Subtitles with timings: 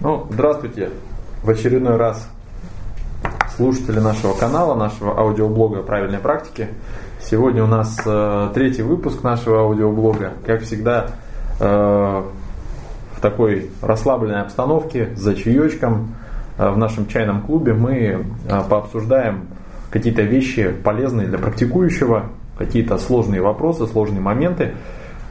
[0.00, 0.90] Ну, здравствуйте
[1.42, 2.28] в очередной раз
[3.56, 6.68] слушатели нашего канала, нашего аудиоблога «Правильной практики».
[7.22, 10.32] Сегодня у нас э, третий выпуск нашего аудиоблога.
[10.44, 11.10] Как всегда,
[11.60, 16.16] э, в такой расслабленной обстановке, за чаечком,
[16.58, 18.24] э, в нашем чайном клубе мы э,
[18.68, 19.46] пообсуждаем
[19.90, 22.26] какие-то вещи полезные для практикующего,
[22.58, 24.74] какие-то сложные вопросы, сложные моменты.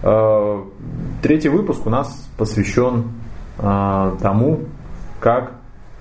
[0.01, 0.63] Э,
[1.21, 3.11] третий выпуск у нас посвящен
[3.57, 4.59] э, тому,
[5.19, 5.53] как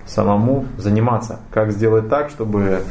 [0.05, 2.81] самому заниматься, как сделать так, чтобы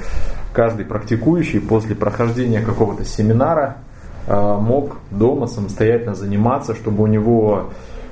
[0.52, 3.76] каждый практикующий после прохождения какого-то семинара
[4.26, 7.70] э, мог дома самостоятельно заниматься, чтобы у него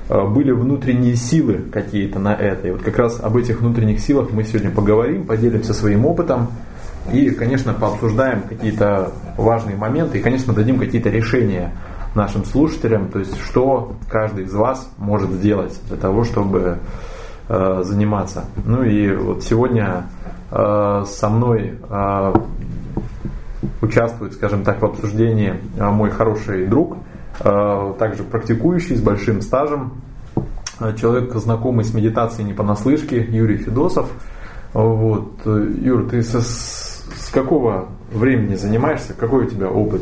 [0.09, 2.67] были внутренние силы какие-то на это.
[2.67, 6.49] И вот как раз об этих внутренних силах мы сегодня поговорим, поделимся своим опытом
[7.11, 11.71] и, конечно, пообсуждаем какие-то важные моменты и, конечно, дадим какие-то решения
[12.15, 16.79] нашим слушателям, то есть что каждый из вас может сделать для того, чтобы
[17.47, 18.45] э, заниматься.
[18.65, 20.05] Ну и вот сегодня
[20.51, 22.33] э, со мной э,
[23.81, 26.97] участвует, скажем так, в обсуждении э, мой хороший друг,
[27.39, 29.93] э, также практикующий с большим стажем,
[30.79, 34.09] э, человек, знакомый с медитацией не понаслышке, Юрий Федосов.
[34.73, 35.45] Вот.
[35.45, 39.13] Юр, ты со, с какого времени занимаешься?
[39.13, 40.01] Какой у тебя опыт?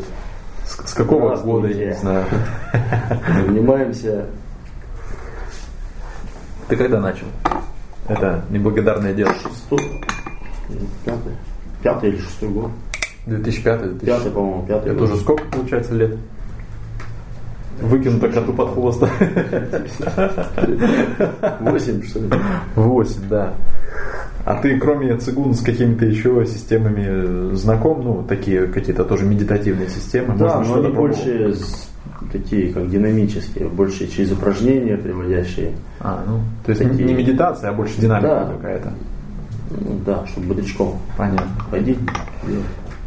[0.70, 2.24] С, с какого года, я не знаю.
[3.46, 4.26] Занимаемся.
[6.68, 7.26] Ты когда начал?
[8.06, 9.34] Это неблагодарное дело.
[9.34, 9.80] Шестой.
[11.04, 11.32] Пятый.
[11.82, 12.70] Пятый или шестой год.
[13.26, 14.06] 2005 2006.
[14.06, 14.92] Пятый, по-моему, пятый.
[14.92, 16.16] Это уже сколько получается лет?
[17.80, 19.00] Выкинуто коту под хвост.
[21.60, 22.30] Восемь, что ли?
[22.76, 23.54] Восемь, да.
[24.44, 28.02] А ты, кроме цигун, с какими-то еще системами знаком?
[28.02, 30.34] Ну, такие какие-то тоже медитативные системы?
[30.36, 31.54] Да, Можно но они больше
[32.32, 35.72] такие, как динамические, больше через упражнения приводящие.
[36.00, 37.04] А, ну, то есть такие...
[37.04, 38.52] не медитация, а больше динамика да.
[38.56, 38.92] какая-то.
[39.70, 41.46] Ну, да, чтобы бодрячком Понятно.
[41.70, 41.98] ходить.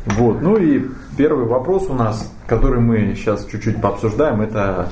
[0.05, 0.85] Вот, ну и
[1.17, 4.89] первый вопрос у нас, который мы сейчас чуть-чуть пообсуждаем, это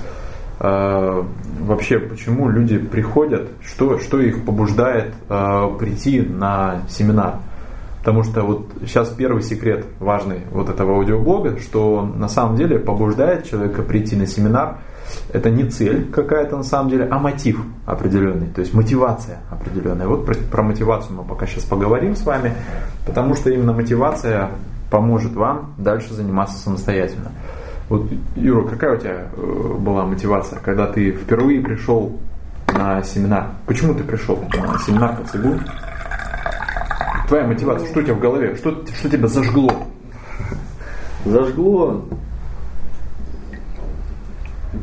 [0.61, 7.35] вообще почему люди приходят, что, что их побуждает э, прийти на семинар.
[7.99, 13.49] Потому что вот сейчас первый секрет важный вот этого аудиоблога, что на самом деле побуждает
[13.49, 14.77] человека прийти на семинар,
[15.33, 20.07] это не цель какая-то на самом деле, а мотив определенный, то есть мотивация определенная.
[20.07, 22.53] Вот про, про мотивацию мы пока сейчас поговорим с вами,
[23.05, 24.49] потому что именно мотивация
[24.89, 27.31] поможет вам дальше заниматься самостоятельно.
[27.91, 28.07] Вот,
[28.37, 32.17] Юра, какая у тебя э, была мотивация, когда ты впервые пришел
[32.73, 33.49] на семинар?
[33.65, 35.59] Почему ты пришел на семинар по ЦИГУ?
[37.27, 38.55] Твоя мотивация, что у тебя в голове?
[38.55, 39.69] Что, что тебя зажгло?
[41.25, 42.05] Зажгло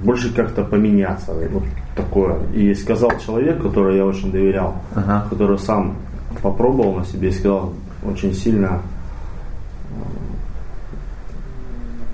[0.05, 1.65] больше как-то поменяться, вот
[1.97, 2.37] такое.
[2.53, 5.27] И сказал человек, который я очень доверял, ага.
[5.31, 5.97] который сам
[6.43, 7.73] попробовал на себе и сказал
[8.05, 8.83] очень сильно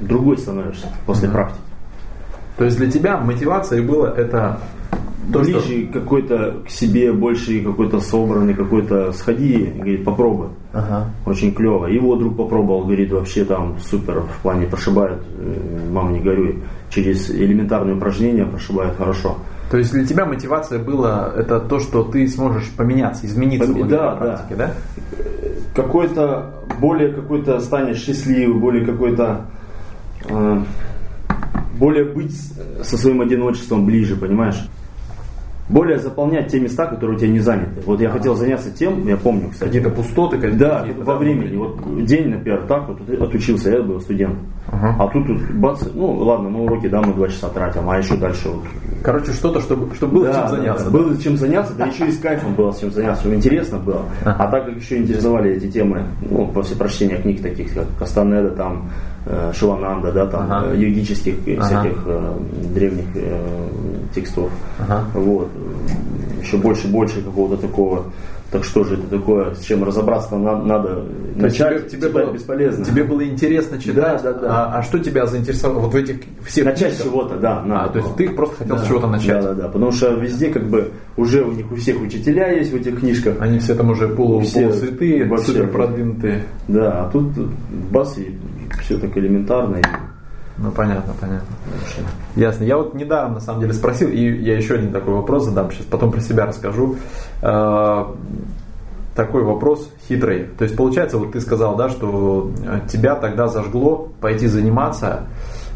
[0.01, 1.33] другой становишься после mm-hmm.
[1.33, 1.61] практики.
[2.57, 4.61] То есть для тебя мотивацией было это
[5.33, 6.01] то, ближе что...
[6.01, 10.49] какой-то к себе, больше какой-то собранный, какой-то сходи, говорит, попробуй.
[10.73, 11.11] Ага.
[11.27, 11.87] Очень клево.
[11.87, 17.31] Его друг попробовал, говорит, вообще там супер, в плане прошибает, э, мама не горюй, через
[17.31, 19.37] элементарные упражнения прошибает хорошо.
[19.71, 24.11] То есть для тебя мотивация была это то, что ты сможешь поменяться, измениться в да,
[24.13, 24.67] практике, да?
[24.67, 24.75] да?
[25.75, 26.51] Какой-то
[26.81, 29.63] более какой-то станешь счастливый, более какой-то Э,
[31.79, 32.35] более быть
[32.83, 34.69] со своим одиночеством ближе, понимаешь?
[35.69, 37.81] более заполнять те места, которые у тебя не заняты.
[37.87, 38.13] Вот я а.
[38.13, 39.71] хотел заняться тем, я помню, кстати.
[39.71, 41.57] Какие-то пустоты, какие Да, во времени.
[41.57, 44.37] Вот день, например, так вот отучился, я был студент.
[44.71, 44.97] Ага.
[44.99, 48.17] А тут, тут бац, ну ладно, на уроки, да, мы два часа тратим, а еще
[48.17, 48.65] дальше вот.
[49.03, 50.85] Короче, что-то, чтобы, чтобы было да, чем заняться.
[50.85, 50.99] Да, да.
[50.99, 54.03] Было чем заняться, да еще и с кайфом было чем заняться, чтобы интересно было.
[54.25, 58.91] А так как еще интересовали эти темы, ну, после прочтения книг таких, как Кастанеда, там,
[59.55, 60.73] Шивананда, да, там, ага.
[60.73, 61.65] Э, юридических ага.
[61.65, 62.37] всяких э,
[62.75, 63.69] древних э,
[64.15, 64.51] текстов.
[64.79, 65.05] Ага.
[65.15, 65.49] Вот
[66.45, 68.05] еще больше больше какого-то такого.
[68.51, 71.05] Так что же это такое, с чем разобраться надо, надо
[71.35, 72.85] начать, тебе, тебе было бесполезно.
[72.85, 74.49] Тебе было интересно читать, да, да, да.
[74.49, 77.63] А, а что тебя заинтересовало вот в этих всех Начать чего-то, да.
[77.63, 79.43] Надо а, то есть ты просто хотел да, с чего-то начать.
[79.43, 82.71] Да, да, да, потому что везде как бы уже у них у всех учителя есть
[82.71, 83.41] в этих книжках.
[83.41, 86.45] Они все там уже полу, все полусвятые, супер продвинутые.
[86.69, 87.51] Да, а тут, тут
[87.91, 88.39] бас и
[88.85, 89.77] все так элементарно.
[89.77, 89.83] И
[90.57, 91.49] ну понятно, понятно.
[92.37, 92.65] Ясно.
[92.65, 95.87] Я вот недавно на самом деле спросил, и я еще один такой вопрос задам, сейчас
[95.87, 96.97] потом про себя расскажу.
[97.43, 98.05] Э,
[99.17, 100.45] такой вопрос хитрый.
[100.59, 102.53] То есть получается, вот ты сказал, да, что
[102.89, 105.27] тебя тогда зажгло пойти заниматься.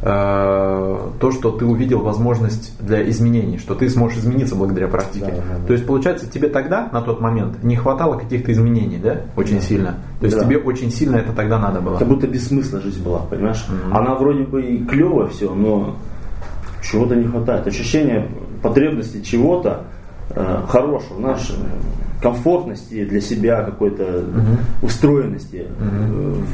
[0.02, 5.26] Э, то, что ты увидел возможность для изменений, что ты сможешь измениться благодаря практике.
[5.26, 5.66] Да, да, да.
[5.66, 9.62] То есть, получается, тебе тогда, на тот момент, не хватало каких-то изменений, да, очень да.
[9.62, 9.98] сильно.
[10.20, 10.44] То есть, да.
[10.44, 11.96] тебе очень сильно это тогда надо было.
[11.96, 13.64] Как будто бессмысленная жизнь была, понимаешь?
[13.68, 13.96] Mm-hmm.
[13.96, 15.96] Она вроде бы и клево все, но
[16.82, 17.66] чего-то не хватает.
[17.66, 18.28] Ощущение
[18.62, 19.84] потребности чего-то
[20.30, 21.52] э, хорошего, знаешь,
[22.20, 24.58] комфортности для себя, какой-то mm-hmm.
[24.82, 25.66] устроенности.
[25.80, 26.42] Mm-hmm.
[26.42, 26.44] Э,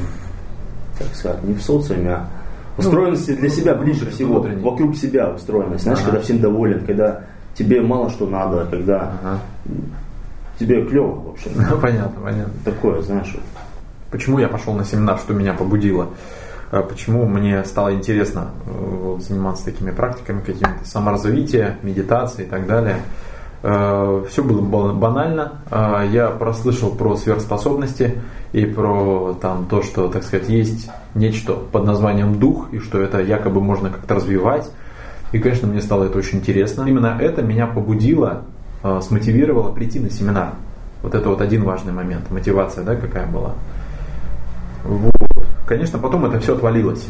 [0.98, 2.28] как сказать, не в социуме, а
[2.76, 4.62] ну, для себя ближе всего, внутренний.
[4.62, 5.84] вокруг себя устроенность.
[5.84, 6.10] Знаешь, ага.
[6.10, 7.22] когда всем доволен, когда
[7.54, 9.38] тебе мало что надо, когда ага.
[10.58, 11.50] тебе клево, в общем.
[11.70, 12.52] Ну, понятно, понятно.
[12.64, 13.36] Такое, знаешь.
[14.10, 16.08] Почему я пошел на семинар, что меня побудило?
[16.70, 22.96] А почему мне стало интересно э, заниматься такими практиками, какими-то саморазвития, медитацией и так далее.
[23.66, 24.60] Э, Все было
[24.92, 25.52] банально.
[25.70, 28.20] Э, я прослышал про сверхспособности
[28.52, 33.22] и про там, то, что, так сказать, есть нечто под названием дух, и что это
[33.22, 34.70] якобы можно как-то развивать.
[35.32, 36.84] И, конечно, мне стало это очень интересно.
[36.86, 38.42] Именно это меня побудило,
[38.82, 40.50] э, смотивировало прийти на семинар.
[41.02, 43.54] Вот это вот один важный момент, мотивация, да, какая была.
[44.84, 45.12] Вот.
[45.66, 47.08] Конечно, потом это все отвалилось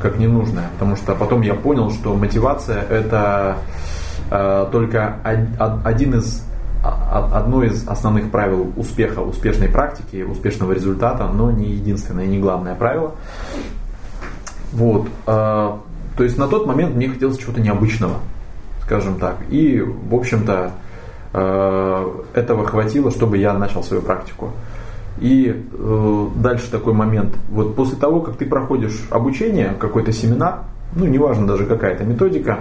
[0.00, 3.56] как ненужное, потому что потом я понял, что мотивация это
[4.30, 5.16] только
[5.84, 6.46] один из
[6.82, 13.12] одно из основных правил успеха, успешной практики, успешного результата, но не единственное не главное правило.
[14.72, 15.08] Вот.
[15.26, 15.72] Э,
[16.16, 18.16] то есть на тот момент мне хотелось чего-то необычного,
[18.82, 19.36] скажем так.
[19.48, 20.72] И, в общем-то,
[21.32, 24.52] э, этого хватило, чтобы я начал свою практику.
[25.18, 25.64] И
[26.36, 27.36] дальше такой момент.
[27.48, 30.64] Вот после того, как ты проходишь обучение, какой-то семинар,
[30.94, 32.58] ну, неважно даже какая-то методика,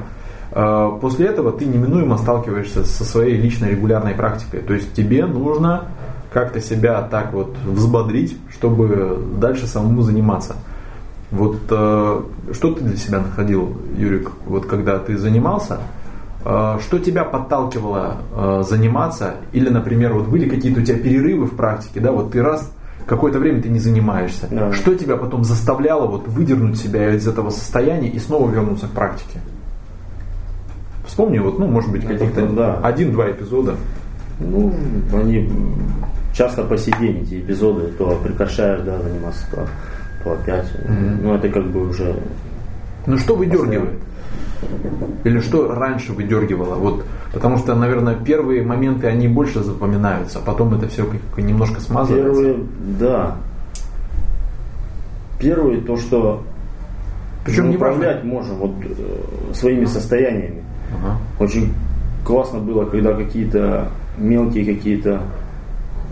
[0.56, 4.62] после этого ты неминуемо сталкиваешься со своей личной регулярной практикой.
[4.62, 5.90] То есть тебе нужно
[6.36, 10.56] как-то себя так вот взбодрить, чтобы дальше самому заниматься.
[11.32, 12.22] Вот э,
[12.52, 15.80] что ты для себя находил, Юрик, вот когда ты занимался,
[16.44, 21.56] э, что тебя подталкивало э, заниматься, или, например, вот были какие-то у тебя перерывы в
[21.56, 22.70] практике, да, вот ты раз
[23.06, 24.74] какое-то время ты не занимаешься, да.
[24.74, 29.40] что тебя потом заставляло вот выдернуть себя из этого состояния и снова вернуться к практике?
[31.06, 32.80] Вспомни, вот, ну, может быть, ну, каких-то да.
[32.82, 33.76] один-два эпизода.
[34.40, 34.74] Ну,
[35.14, 35.50] они
[36.34, 39.68] часто по сей день эти эпизоды, то прекращаешь, да, заниматься, то,
[40.24, 40.66] то опять.
[40.66, 41.20] Mm-hmm.
[41.22, 42.16] Ну, это как бы уже...
[43.06, 44.00] Ну, что выдергивает?
[45.24, 46.76] Или что раньше выдергивало?
[46.76, 51.08] Вот, потому что, наверное, первые моменты, они больше запоминаются, а потом это все
[51.38, 52.42] немножко смазывается.
[52.42, 52.66] Первые,
[53.00, 53.38] да.
[55.40, 56.44] Первые, то, что
[57.46, 60.64] причем мы управлять можем вот, э, своими состояниями.
[60.94, 61.18] Ага.
[61.40, 61.74] Очень
[62.24, 65.22] классно было, когда какие-то мелкие какие-то,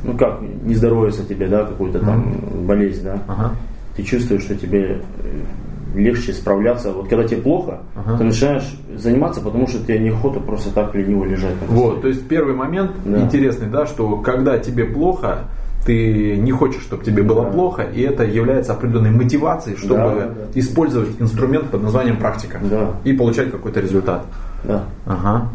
[0.04, 2.58] ну как, не здоровится тебе, да, какую-то там ага.
[2.66, 3.18] болезнь, да.
[3.28, 3.52] Ага.
[3.96, 6.92] Ты чувствуешь, что тебе э, легче справляться.
[6.92, 8.18] Вот когда тебе плохо, ага.
[8.18, 11.56] ты начинаешь заниматься, потому что тебе неохота просто так лениво лежать.
[11.68, 13.22] Вот, то есть первый момент да.
[13.22, 15.46] интересный, да, что когда тебе плохо,
[15.86, 17.52] ты не хочешь, чтобы тебе было да.
[17.52, 20.60] плохо, и это является определенной мотивацией, чтобы да, да.
[20.60, 22.92] использовать инструмент под названием практика да.
[23.04, 24.26] и получать какой-то результат.
[24.64, 24.86] Да.
[25.06, 25.50] Ага.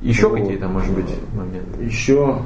[0.00, 0.40] Еще вот.
[0.40, 1.84] какие-то, может быть, моменты?
[1.84, 2.38] Еще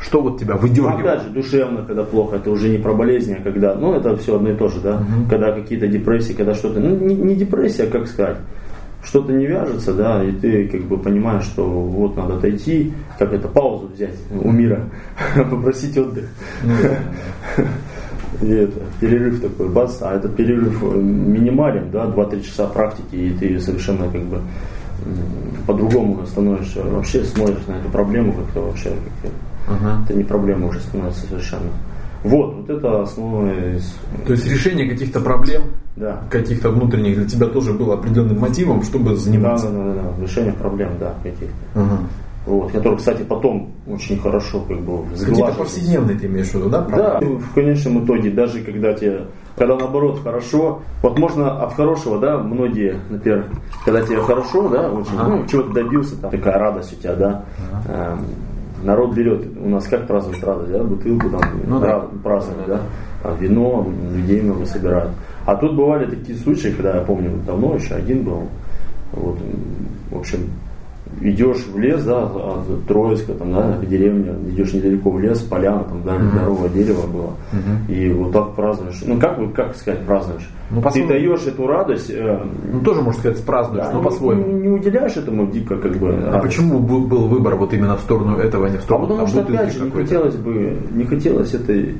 [0.00, 0.98] что вот тебя выдергивает?
[0.98, 4.16] Ну, опять же, душевно, когда плохо, это уже не про болезни, а когда, ну, это
[4.16, 5.28] все одно и то же, да, угу.
[5.30, 8.36] когда какие-то депрессии, когда что-то, ну, не, не депрессия, как сказать,
[9.02, 13.48] что-то не вяжется, да, и ты как бы понимаешь, что вот надо отойти, как это,
[13.48, 14.80] паузу взять у мира,
[15.50, 16.26] попросить отдых.
[16.62, 16.74] Ну
[18.46, 23.58] и это, перерыв такой, бац, а этот перерыв минимален, да, 2-3 часа практики, и ты
[23.58, 24.40] совершенно как бы
[25.66, 28.90] по-другому становишься, вообще смотришь на эту проблему как-то вообще,
[29.22, 30.04] как uh-huh.
[30.04, 31.70] это не проблема уже становится совершенно.
[32.22, 33.94] Вот, вот это основное из...
[34.26, 35.64] То есть решение каких-то проблем,
[35.96, 36.22] да.
[36.30, 39.68] каких-то внутренних для тебя тоже было определенным мотивом, чтобы заниматься.
[39.68, 40.22] Да, да, да, да.
[40.22, 41.54] решение проблем, да, каких-то.
[41.74, 41.98] Uh-huh.
[42.46, 46.82] Вот, который, кстати, потом очень хорошо как бы Какие-то повседневные ты имеешь в виду, да?
[46.82, 49.22] Да, в конечном итоге, даже когда тебе,
[49.56, 53.46] когда наоборот хорошо, вот можно от хорошего, да, многие, например,
[53.84, 55.30] когда тебе хорошо, да, очень, ага.
[55.30, 57.84] ну, чего-то добился, там, такая радость у тебя, да, ага.
[57.88, 58.16] э,
[58.84, 62.04] народ берет, у нас как празднуют радость, да, бутылку там, ну, да.
[62.22, 62.80] празднуют, да,
[63.22, 65.10] да, вино, людей много собирают.
[65.46, 68.48] А тут бывали такие случаи, когда я помню, давно еще один был,
[69.12, 69.38] вот,
[70.10, 70.50] в общем,
[71.20, 76.02] идешь в лес, да, от Троицка, там, да, деревня, идешь недалеко в лес, поляна, там,
[76.04, 77.30] да, здоровое дерево было.
[77.88, 79.02] И вот так празднуешь.
[79.06, 80.48] Ну, как бы, как сказать, празднуешь?
[80.70, 82.10] Ну, Ты даешь эту радость.
[82.10, 82.40] Э,
[82.72, 84.46] ну, тоже, можно сказать, празднуешь, да, но по-своему.
[84.46, 86.14] Не, не уделяешь этому дико, как бы.
[86.32, 89.28] А почему был выбор вот именно в сторону этого, а не в сторону А потому
[89.28, 91.96] что, опять же, не хотелось бы, не хотелось этой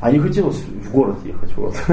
[0.00, 1.74] а не хотелось в город ехать, вот.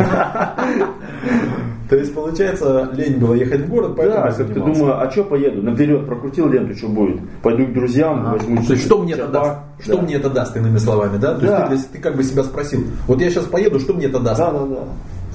[1.90, 5.62] То есть, получается, лень было ехать в город, поэтому Да, ты думаю, а что поеду?
[5.62, 7.20] Наперед прокрутил ленту, что будет?
[7.42, 9.60] Пойду к друзьям, а, возьму То есть, что мне это даст?
[9.80, 11.36] Что мне это даст, иными словами, да?
[11.36, 14.20] То есть, ты, ты как бы себя спросил, вот я сейчас поеду, что мне это
[14.20, 14.40] даст?
[14.40, 14.84] Да, да, да.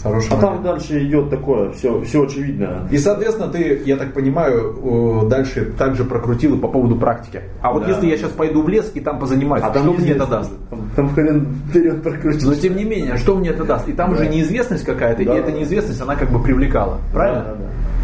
[0.02, 0.52] Хороший а момент.
[0.52, 2.88] там дальше идет такое, все, все очевидно.
[2.90, 7.42] И, соответственно, ты, я так понимаю, дальше также прокрутил по поводу практики.
[7.62, 7.90] А вот да.
[7.90, 10.52] если я сейчас пойду в лес и там позанимаюсь, а что мне это даст?
[10.70, 12.50] Там, там хрен вперед прокрутил.
[12.50, 13.88] Но тем не менее, что мне это даст?
[13.88, 14.16] И там да.
[14.16, 15.34] уже неизвестность какая-то, да.
[15.34, 16.98] и эта неизвестность, она как бы привлекала.
[17.12, 17.56] Правильно?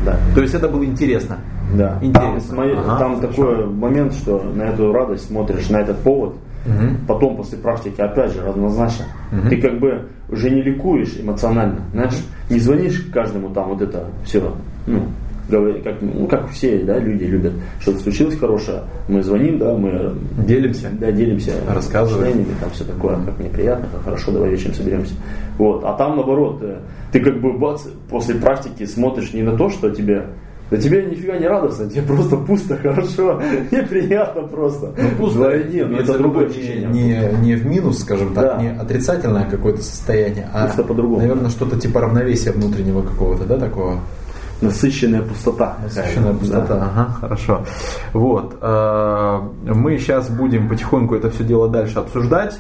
[0.05, 0.35] Да, да, да.
[0.35, 1.39] То есть это было интересно.
[1.75, 1.99] Да.
[2.03, 2.57] Интересно.
[2.57, 7.07] Там, ага, там такой момент, что на эту радость смотришь, на этот повод– Угу.
[7.09, 9.07] Потом после практики опять же равнозначно.
[9.33, 9.49] Угу.
[9.49, 12.15] Ты как бы уже не ликуешь эмоционально, знаешь,
[12.49, 14.55] не звонишь каждому там вот это все,
[14.87, 15.03] ну,
[15.51, 20.15] как, ну, как все да, люди любят, что-то случилось хорошее, мы звоним, да, мы
[20.47, 25.15] делимся, да, делимся рассказываем, там все такое, как неприятно, как хорошо, давай вечером соберемся.
[25.59, 25.85] Вот.
[25.85, 26.79] А там наоборот, э,
[27.11, 30.27] ты как бы бац, после практики смотришь не на то, что тебе
[30.73, 34.95] да тебе нифига не радостно, тебе просто пусто, хорошо, неприятно просто.
[34.97, 38.63] Ну, пусто, Вдвойне, но это другое не, не, не в минус, скажем так, да.
[38.63, 41.19] не отрицательное какое-то состояние, а, по-другому.
[41.19, 44.01] наверное, что-то типа равновесия внутреннего какого-то, да, такого?
[44.63, 45.77] Насыщенная пустота.
[45.83, 46.85] Насыщенная пустота, да.
[46.87, 47.65] ага, хорошо.
[48.15, 52.59] Вот, э, мы сейчас будем потихоньку это все дело дальше обсуждать.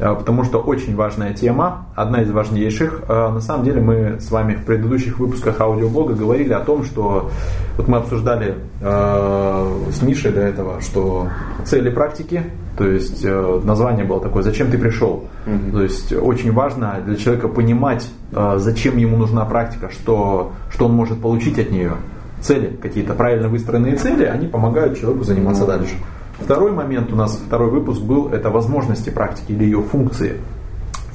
[0.00, 3.02] А, потому что очень важная тема, одна из важнейших.
[3.08, 7.30] А, на самом деле мы с вами в предыдущих выпусках аудиоблога говорили о том, что
[7.76, 11.28] вот мы обсуждали э, с Мишей до этого, что
[11.64, 12.42] цели практики,
[12.76, 15.24] то есть название было такое «Зачем ты пришел?».
[15.72, 18.08] То есть очень важно для человека понимать,
[18.56, 21.92] зачем ему нужна практика, что, что он может получить от нее.
[22.40, 25.94] Цели, какие-то правильно выстроенные цели, они помогают человеку заниматься дальше.
[26.40, 30.40] Второй момент у нас, второй выпуск был, это возможности практики или ее функции.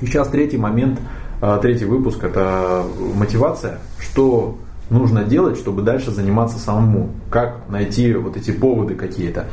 [0.02, 1.00] И сейчас третий момент,
[1.42, 2.84] а, третий выпуск, это
[3.16, 4.58] мотивация, что
[4.90, 9.46] нужно делать, чтобы дальше заниматься самому, как найти вот эти поводы какие-то.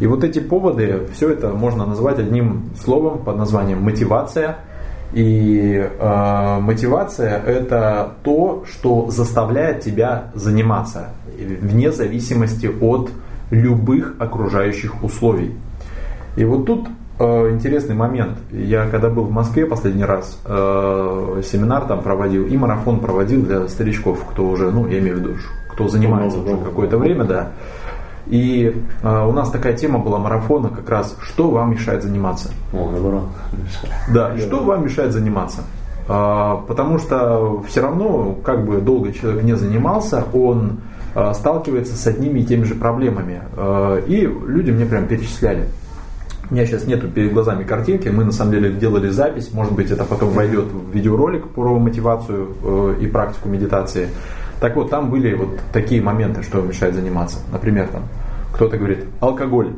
[0.00, 4.58] И вот эти поводы, все это можно назвать одним словом под названием мотивация.
[5.12, 11.10] И э, мотивация это то, что заставляет тебя заниматься
[11.60, 13.10] вне зависимости от
[13.52, 15.54] любых окружающих условий.
[16.36, 18.38] И вот тут э, интересный момент.
[18.50, 23.68] Я когда был в Москве последний раз, э, семинар там проводил и марафон проводил для
[23.68, 25.34] старичков, кто уже, ну, я имею в виду,
[25.70, 27.52] кто занимается уже какое-то время, да.
[28.26, 32.50] И э, у нас такая тема была марафона как раз, что вам мешает заниматься.
[32.72, 33.24] О, наоборот.
[34.12, 35.62] Да, что вам мешает заниматься.
[36.08, 40.78] Э, потому что все равно, как бы долго человек не занимался, он
[41.34, 43.42] сталкивается с одними и теми же проблемами.
[43.56, 45.68] Э, и люди мне прям перечисляли.
[46.50, 49.90] У меня сейчас нету перед глазами картинки, мы на самом деле делали запись, может быть
[49.90, 54.08] это потом войдет в видеоролик про мотивацию э, и практику медитации.
[54.60, 57.38] Так вот, там были вот такие моменты, что мешает заниматься.
[57.50, 58.02] Например, там
[58.52, 59.70] кто-то говорит алкоголь,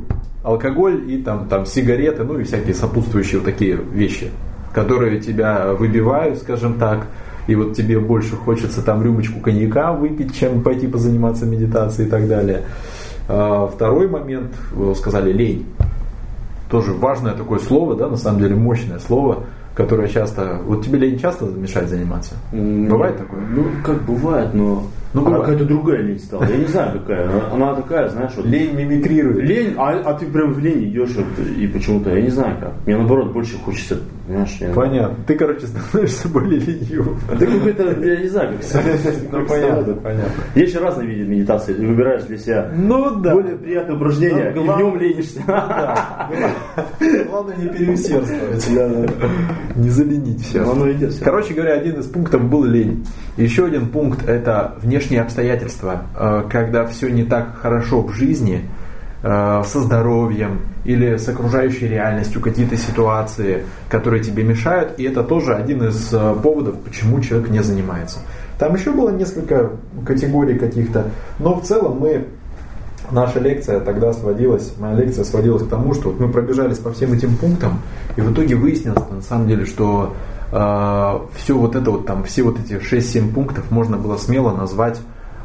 [0.43, 4.31] алкоголь и там, там сигареты, ну и всякие сопутствующие вот такие вещи,
[4.73, 7.07] которые тебя выбивают, скажем так,
[7.47, 12.29] и вот тебе больше хочется там рюмочку коньяка выпить, чем пойти позаниматься медитацией и так
[12.29, 12.63] далее.
[13.29, 15.67] А, второй момент, вы сказали, лень.
[16.71, 20.61] Тоже важное такое слово, да, на самом деле мощное слово, которое часто...
[20.65, 22.35] Вот тебе лень часто мешает заниматься?
[22.53, 23.41] Бывает такое?
[23.41, 24.85] Ну, как бывает, но
[25.15, 26.45] ну, она какая-то другая лень стала.
[26.45, 27.29] Я не знаю, какая.
[27.29, 28.47] Она, она такая, знаешь, вот.
[28.47, 29.45] Лень мимикрирует.
[29.45, 32.73] Лень, а, а ты прям в лень идешь вот, и почему-то, я не знаю как.
[32.85, 35.17] Мне наоборот больше хочется, знаешь, я Понятно.
[35.27, 37.19] Ты, короче, становишься более ленивым.
[37.39, 38.85] Ты какой-то, я не знаю, как
[39.33, 40.45] Ну, понятно, понятно.
[40.55, 41.75] Есть же разные виды медитации.
[41.75, 43.35] Ты выбираешь для себя ну, да.
[43.35, 45.43] более приятное упражнение, ну, и в нем ленишься.
[47.29, 48.69] Главное не переусердствовать.
[49.77, 50.65] Не заленить все.
[51.23, 53.07] Короче говоря, один из пунктов был лень.
[53.37, 58.63] Еще один пункт это внешние обстоятельства, э, когда все не так хорошо в жизни,
[59.25, 65.83] со здоровьем или с окружающей реальностью, какие-то ситуации, которые тебе мешают, и это тоже один
[65.85, 68.19] из э, поводов, почему человек не занимается.
[68.59, 69.71] Там еще было несколько
[70.07, 72.27] категорий каких-то, но в целом мы
[73.11, 77.15] наша лекция тогда сводилась, моя лекция сводилась к тому, что вот мы пробежались по всем
[77.15, 77.81] этим пунктам,
[78.17, 80.15] и в итоге выяснилось на самом деле, что
[80.53, 85.01] э, все вот это вот там, все вот эти 6-7 пунктов можно было смело назвать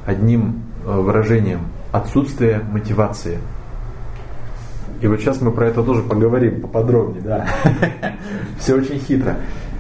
[0.06, 3.40] одним э, выражением отсутствие мотивации.
[5.02, 7.48] И вот сейчас мы про это тоже поговорим поподробнее, да.
[8.60, 9.36] Все очень хитро.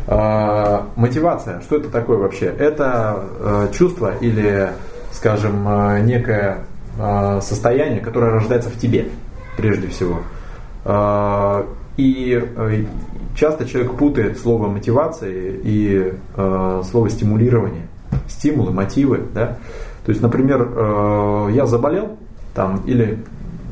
[0.07, 2.45] Э, мотивация, что это такое вообще?
[2.45, 4.69] Это э, чувство или,
[5.11, 6.59] скажем, э, некое
[6.97, 9.09] э, состояние, которое рождается в тебе,
[9.57, 10.21] прежде всего.
[10.85, 11.65] Э,
[11.97, 12.87] и
[13.35, 17.87] часто человек путает слово мотивация и слово стимулирование.
[18.27, 19.57] стимулы, мотивы, да.
[20.05, 22.17] То есть, например, я заболел,
[22.53, 23.19] там, или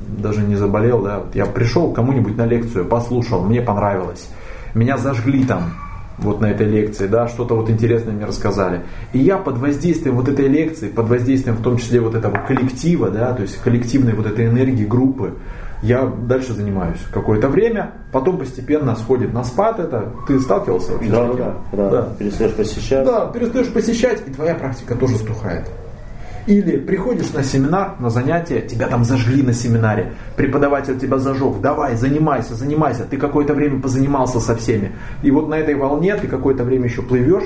[0.07, 4.29] даже не заболел, да, вот я пришел кому-нибудь на лекцию, послушал, мне понравилось,
[4.73, 5.71] меня зажгли там,
[6.17, 8.81] вот на этой лекции, да, что-то вот интересное мне рассказали.
[9.13, 13.09] И я под воздействием вот этой лекции, под воздействием в том числе вот этого коллектива,
[13.09, 15.35] да, то есть коллективной вот этой энергии группы,
[15.83, 20.11] я дальше занимаюсь какое-то время, потом постепенно сходит на спад это.
[20.27, 21.37] Ты сталкивался вообще да, с таким?
[21.37, 22.09] Да, да, да.
[22.17, 23.05] Перестаешь посещать.
[23.05, 25.69] Да, перестаешь посещать, и твоя практика тоже стухает.
[26.47, 31.95] Или приходишь на семинар, на занятие, тебя там зажгли на семинаре, преподаватель тебя зажег, давай,
[31.97, 34.93] занимайся, занимайся, ты какое-то время позанимался со всеми.
[35.23, 37.43] И вот на этой волне ты какое-то время еще плывешь,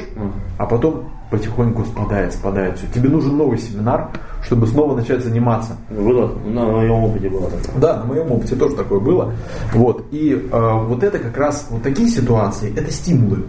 [0.59, 2.85] а потом потихоньку спадает, спадает все.
[2.93, 4.09] Тебе нужен новый семинар,
[4.43, 5.77] чтобы снова начать заниматься.
[5.89, 7.79] Было, на моем опыте было такое.
[7.79, 9.33] Да, на моем опыте тоже такое было.
[9.73, 10.05] Вот.
[10.11, 13.45] И э, вот это как раз, вот такие ситуации, это стимулы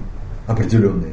[0.46, 1.12] определенные.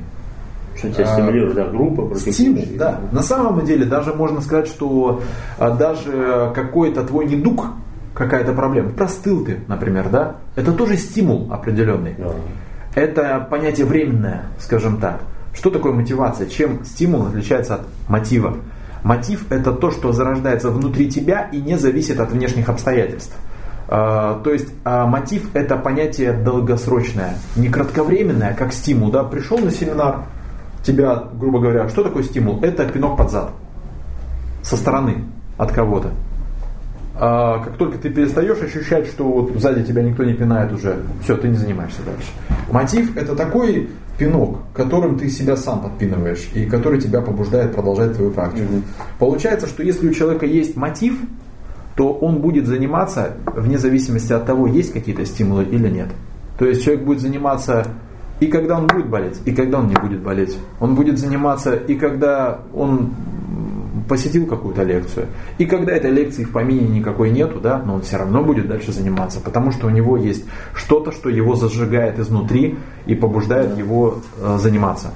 [0.79, 3.01] Что тебя стимулирует, да, группа, Стимул, да.
[3.11, 5.21] На самом деле, даже можно сказать, что
[5.57, 7.65] а, даже какой-то твой недуг,
[8.13, 12.15] какая-то проблема, простыл ты, например, да, это тоже стимул определенный.
[12.17, 12.31] Да.
[12.95, 15.21] Это понятие временное, скажем так.
[15.53, 16.47] Что такое мотивация?
[16.47, 18.57] Чем стимул отличается от мотива?
[19.03, 23.35] Мотив– это то, что зарождается внутри тебя и не зависит от внешних обстоятельств.
[23.87, 29.09] Uh, то есть uh, мотив это понятие долгосрочное, не кратковременное, как стимул.
[29.09, 29.23] Да?
[29.23, 30.25] Пришел на семинар,
[30.83, 32.59] тебя, грубо говоря, что такое стимул?
[32.61, 33.51] Это пинок под зад
[34.61, 35.23] со стороны
[35.57, 36.11] от кого-то.
[37.21, 41.35] А как только ты перестаешь ощущать, что вот сзади тебя никто не пинает уже, все,
[41.35, 42.31] ты не занимаешься дальше.
[42.71, 48.31] Мотив это такой пинок, которым ты себя сам подпинываешь и который тебя побуждает продолжать твою
[48.31, 48.73] практику.
[48.73, 48.83] Mm-hmm.
[49.17, 51.19] Получается, что если у человека есть мотив,
[51.95, 56.07] то он будет заниматься вне зависимости от того, есть какие-то стимулы или нет.
[56.57, 57.87] То есть человек будет заниматься
[58.39, 60.57] и когда он будет болеть, и когда он не будет болеть.
[60.79, 63.11] Он будет заниматься и когда он
[64.07, 65.27] посетил какую-то лекцию,
[65.59, 68.91] и когда этой лекции в помине никакой нету, да, но он все равно будет дальше
[68.91, 74.57] заниматься, потому что у него есть что-то, что его зажигает изнутри и побуждает его э,
[74.59, 75.11] заниматься.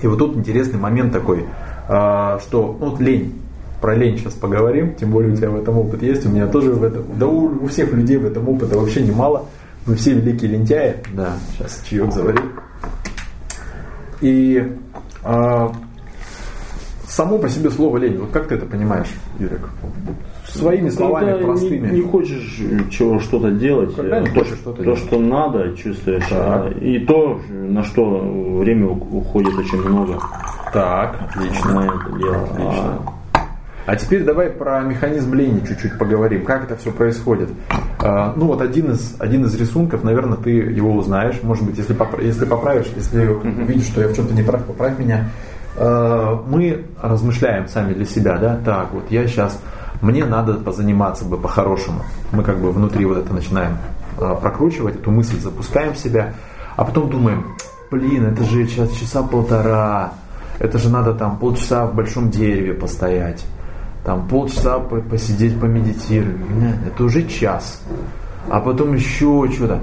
[0.00, 1.44] И вот тут интересный момент такой,
[1.88, 3.34] э, что ну, вот лень,
[3.80, 6.72] про лень сейчас поговорим, тем более у тебя в этом опыт есть, у меня тоже
[6.72, 9.46] в этом, да у, у всех людей в этом опыта вообще немало.
[9.86, 10.96] Мы все великие лентяи.
[11.12, 12.42] Да, сейчас чаек заварил.
[14.20, 14.76] И
[15.22, 15.72] а,
[17.06, 19.68] само по себе слово лень, вот как ты это понимаешь, Юрик?
[20.46, 21.88] Своими словами, Когда простыми.
[21.90, 24.98] Не, не хочешь чего что-то делать, Когда не то, хочешь что-то то делать.
[25.00, 28.20] что надо, чувствуешь, а, и то, на что
[28.60, 30.18] время уходит очень много.
[30.72, 31.74] Так, отлично.
[31.74, 32.42] На это дело.
[32.44, 32.98] Отлично.
[33.06, 33.13] А
[33.96, 37.50] теперь давай про механизм лени чуть-чуть поговорим, как это все происходит.
[37.98, 41.94] А, ну вот один из, один из рисунков, наверное, ты его узнаешь, может быть, если,
[41.94, 43.28] попра- если поправишь, если
[43.64, 45.28] видишь, что я в чем-то не прав, поправь меня.
[45.76, 49.60] А, мы размышляем сами для себя, да, так, вот я сейчас,
[50.00, 52.02] мне надо позаниматься бы по-хорошему.
[52.32, 53.76] Мы как бы внутри вот это начинаем
[54.18, 56.32] а, прокручивать, эту мысль запускаем в себя,
[56.76, 57.54] а потом думаем,
[57.90, 60.14] блин, это же сейчас часа полтора,
[60.58, 63.44] это же надо там полчаса в большом дереве постоять
[64.04, 66.36] там полчаса посидеть, помедитировать.
[66.86, 67.80] Это уже час.
[68.50, 69.80] А потом еще что-то.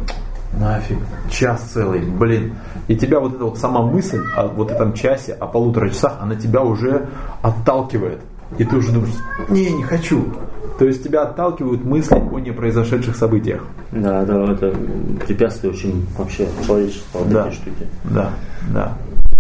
[0.60, 0.98] Нафиг,
[1.30, 2.54] час целый, блин.
[2.88, 6.36] И тебя вот эта вот сама мысль о вот этом часе, о полутора часах, она
[6.36, 7.08] тебя уже
[7.42, 8.20] отталкивает.
[8.58, 9.14] И ты уже думаешь,
[9.48, 10.26] не, не хочу.
[10.78, 13.64] То есть тебя отталкивают мысли о непроизошедших событиях.
[13.92, 14.76] Да, да, это
[15.26, 17.88] препятствие очень вообще человечества, вот да, штуки.
[18.04, 18.32] Да,
[18.74, 18.98] да.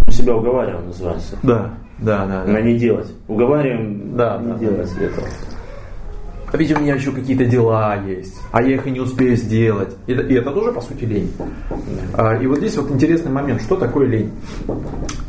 [0.09, 1.35] Себя уговариваем, называется.
[1.43, 2.43] Да, да, да.
[2.45, 3.07] На не делать.
[3.27, 5.05] Уговариваем да, не да, делать да.
[5.05, 5.27] этого.
[6.51, 9.95] А ведь у меня еще какие-то дела есть, а я их и не успею сделать.
[10.05, 11.31] И, и это тоже, по сути, лень.
[12.13, 14.31] А, и вот здесь вот интересный момент, что такое лень?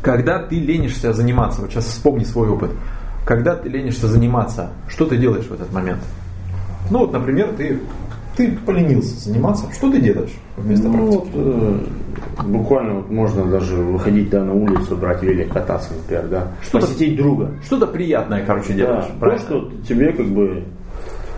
[0.03, 2.73] Когда ты ленишься заниматься, вот сейчас вспомни свой опыт,
[3.25, 6.01] когда ты ленишься заниматься, что ты делаешь в этот момент?
[6.91, 7.79] Ну вот, например, ты,
[8.37, 11.37] ты поленился заниматься, что ты делаешь вместо ну, практики?
[11.37, 11.87] Вот, э,
[12.45, 16.49] буквально вот можно даже выходить да, на улицу, брать велик, кататься, например, да.
[16.63, 17.53] Что-то, Посетить друга.
[17.65, 19.05] Что-то приятное, короче, делаешь.
[19.21, 20.65] Да, то, что тебе как бы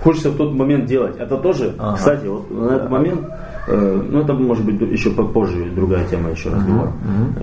[0.03, 1.17] хочется в тот момент делать.
[1.19, 1.97] Это тоже, Ага.
[1.97, 3.21] кстати, вот на этот момент,
[3.67, 6.93] э, ну это может быть еще попозже другая тема еще разговор.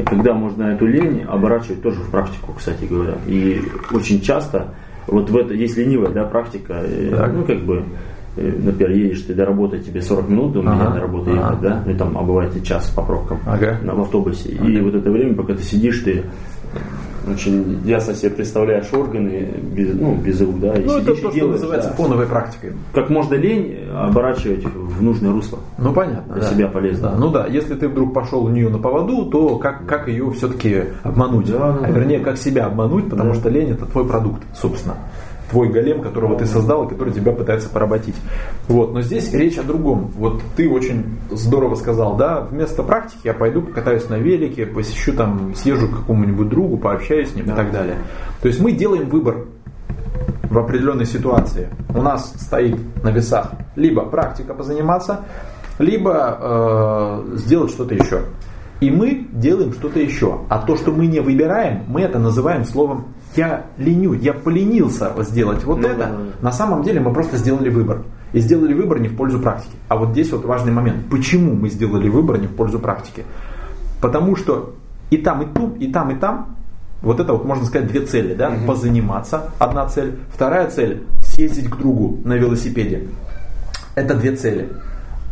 [0.06, 3.16] Когда можно эту лень оборачивать тоже в практику, кстати говоря.
[3.28, 4.68] И очень часто
[5.08, 7.34] вот в это есть ленивая да, практика, э, Так.
[7.34, 7.84] ну как бы
[8.36, 10.94] например, едешь ты до работы, тебе 40 минут до меня Ага.
[10.94, 11.40] до работы Ага.
[11.40, 13.80] ехать, да, ну и там, а бывает и час по пробкам Ага.
[13.84, 14.50] на, в автобусе.
[14.50, 16.24] И вот это время, пока ты сидишь, ты
[17.28, 20.74] очень ясно себе представляешь органы без, ну, без рук, да.
[20.74, 22.74] И ну, это то, что делаешь, называется да, фоновой практикой.
[22.94, 25.60] Как можно лень оборачивать в нужное русло.
[25.78, 26.34] Ну, понятно.
[26.34, 26.50] Для да.
[26.50, 27.10] себя полезно.
[27.10, 27.18] Да.
[27.18, 30.86] Ну да, если ты вдруг пошел у нее на поводу, то как, как ее все-таки
[31.04, 31.52] обмануть?
[31.52, 33.40] Да, да, а вернее, как себя обмануть, потому да.
[33.40, 34.96] что лень это твой продукт, собственно
[35.52, 38.16] твой голем, которого ты создал и который тебя пытается поработить.
[38.68, 38.94] Вот.
[38.94, 40.12] Но здесь речь о другом.
[40.16, 45.54] Вот ты очень здорово сказал, да, вместо практики я пойду покатаюсь на велике, посещу там,
[45.56, 47.54] съезжу к какому-нибудь другу, пообщаюсь с ним да.
[47.54, 47.98] и так далее.
[48.42, 49.46] То есть мы делаем выбор
[50.50, 51.70] в определенной ситуации.
[51.94, 55.22] У нас стоит на весах либо практика позаниматься,
[55.80, 58.24] либо э, сделать что-то еще.
[58.80, 60.40] И мы делаем что-то еще.
[60.50, 65.64] А то, что мы не выбираем, мы это называем словом я леню, я поленился сделать
[65.64, 65.98] вот ну, это.
[65.98, 66.18] Да, да.
[66.42, 68.04] На самом деле мы просто сделали выбор.
[68.34, 69.76] И сделали выбор не в пользу практики.
[69.90, 71.10] А вот здесь вот важный момент.
[71.10, 73.26] Почему мы сделали выбор не в пользу практики?
[74.02, 74.74] Потому что
[75.10, 76.56] и там, и тут, и там, и там,
[77.02, 78.50] вот это вот можно сказать две цели, да?
[78.50, 78.66] Угу.
[78.66, 80.20] Позаниматься, одна цель.
[80.34, 83.08] Вторая цель, съездить к другу на велосипеде.
[83.96, 84.70] Это две цели.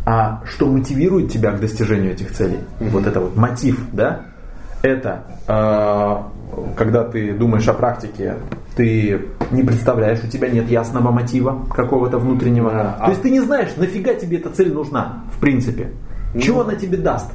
[0.06, 2.60] А что мотивирует тебя к достижению этих целей?
[2.80, 2.90] Угу.
[2.90, 4.26] Вот это вот мотив, да?
[4.82, 6.39] Это э,
[6.76, 8.36] когда ты думаешь о практике,
[8.76, 12.72] ты не представляешь, у тебя нет ясного мотива какого-то внутреннего.
[12.72, 13.10] Да, То а...
[13.10, 15.90] есть ты не знаешь, нафига тебе эта цель нужна, в принципе.
[16.34, 16.42] Ну...
[16.42, 17.32] Чего она тебе даст?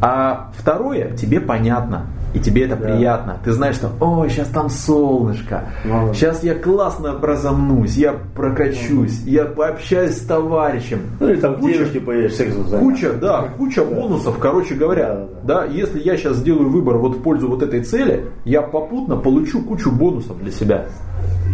[0.00, 2.06] А второе, тебе понятно.
[2.34, 2.86] И тебе это да.
[2.86, 3.38] приятно.
[3.44, 9.30] Ты знаешь, что, ой, сейчас там солнышко, ну, сейчас я классно разомнусь, я прокачусь, ну,
[9.30, 11.00] я пообщаюсь с товарищем.
[11.18, 13.94] Ну или там куча, девушки поедешь, сексом Куча, да, куча да.
[13.94, 15.06] бонусов, короче говоря.
[15.06, 18.62] Да, да, да, если я сейчас сделаю выбор вот в пользу вот этой цели, я
[18.62, 20.86] попутно получу кучу бонусов для себя.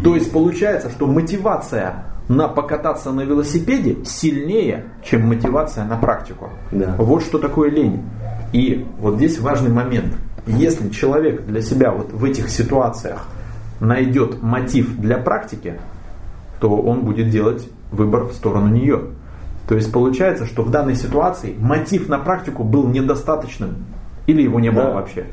[0.02, 6.50] То есть получается, что мотивация на покататься на велосипеде сильнее, чем мотивация на практику.
[6.72, 6.94] Да.
[6.98, 8.02] Вот что такое лень.
[8.52, 10.14] И вот здесь важный момент–
[10.46, 13.28] если человек для себя вот в этих ситуациях
[13.80, 15.78] найдет мотив для практики,
[16.60, 19.00] то он будет делать выбор в сторону нее.
[19.68, 23.84] То есть получается, что в данной ситуации мотив на практику был недостаточным
[24.26, 24.92] или его не было да.
[24.94, 25.26] вообще.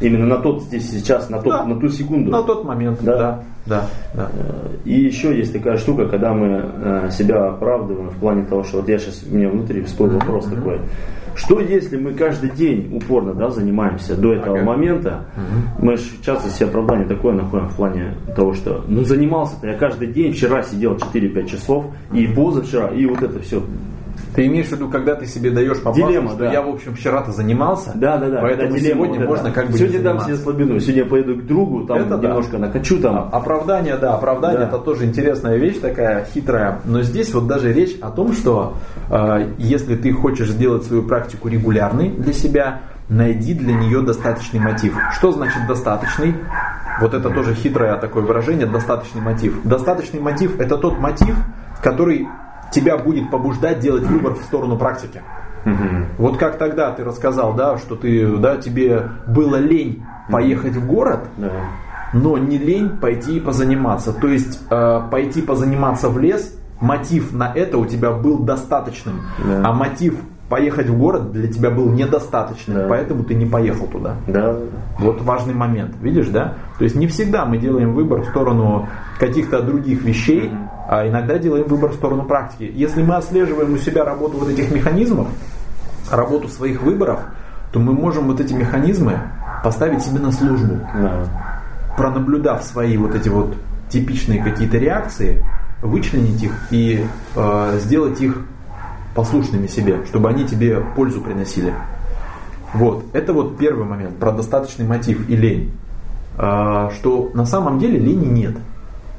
[0.00, 1.64] Именно на тот здесь сейчас, на, тот, да.
[1.64, 2.30] на ту секунду.
[2.30, 3.18] На тот момент, да.
[3.18, 3.42] да.
[3.66, 4.30] Да, да.
[4.84, 8.88] И еще есть такая штука, когда мы э, себя оправдываем в плане того, что вот
[8.88, 10.54] я сейчас, у меня внутри всплыл вопрос mm-hmm.
[10.54, 10.80] такой.
[11.38, 14.64] Что если мы каждый день упорно да, занимаемся до этого okay.
[14.64, 15.86] момента, угу.
[15.86, 20.08] мы же часто себе оправдание такое находим в плане того, что ну занимался-то я каждый
[20.08, 23.62] день, вчера сидел 4-5 часов, и позавчера, и вот это все
[24.38, 26.52] ты имеешь в виду, когда ты себе даешь по Дилемма, что да.
[26.52, 29.76] я, в общем, вчера-то занимался, да, да, да, поэтому дилемма, сегодня вот можно как бы
[29.76, 32.58] Сегодня дам себе слабину, сегодня я поеду к другу, там это немножко да.
[32.58, 33.16] накачу там.
[33.16, 34.68] А, оправдание, да, оправдание да.
[34.68, 36.80] это тоже интересная вещь такая, хитрая.
[36.84, 38.76] Но здесь вот даже речь о том, что
[39.10, 44.96] э, если ты хочешь сделать свою практику регулярной для себя, найди для нее достаточный мотив.
[45.16, 46.36] Что значит достаточный?
[47.00, 49.64] Вот это тоже хитрое такое выражение, достаточный мотив.
[49.64, 51.34] Достаточный мотив это тот мотив,
[51.82, 52.28] который
[52.72, 55.22] тебя будет побуждать делать выбор в сторону практики.
[55.64, 55.74] Угу.
[56.18, 61.20] Вот как тогда ты рассказал, да, что ты, да, тебе было лень поехать в город,
[61.36, 61.50] да.
[62.12, 64.12] но не лень пойти и позаниматься.
[64.12, 69.62] То есть э, пойти позаниматься в лес, мотив на это у тебя был достаточным, да.
[69.64, 70.14] а мотив
[70.48, 72.86] поехать в город для тебя был недостаточным, да.
[72.88, 74.16] поэтому ты не поехал туда.
[74.26, 74.56] Да.
[74.98, 76.54] Вот важный момент, видишь, да?
[76.78, 80.50] То есть не всегда мы делаем выбор в сторону каких-то других вещей,
[80.88, 82.72] а иногда делаем выбор в сторону практики.
[82.74, 85.28] Если мы отслеживаем у себя работу вот этих механизмов,
[86.10, 87.20] работу своих выборов,
[87.72, 89.20] то мы можем вот эти механизмы
[89.62, 90.80] поставить себе на службу.
[90.94, 91.26] Да.
[91.98, 93.54] Пронаблюдав свои вот эти вот
[93.90, 95.44] типичные какие-то реакции,
[95.82, 98.40] вычленить их и э, сделать их
[99.14, 101.74] послушными себе, чтобы они тебе пользу приносили.
[102.72, 105.72] Вот, это вот первый момент про достаточный мотив и лень.
[106.38, 108.56] А, что на самом деле лени нет.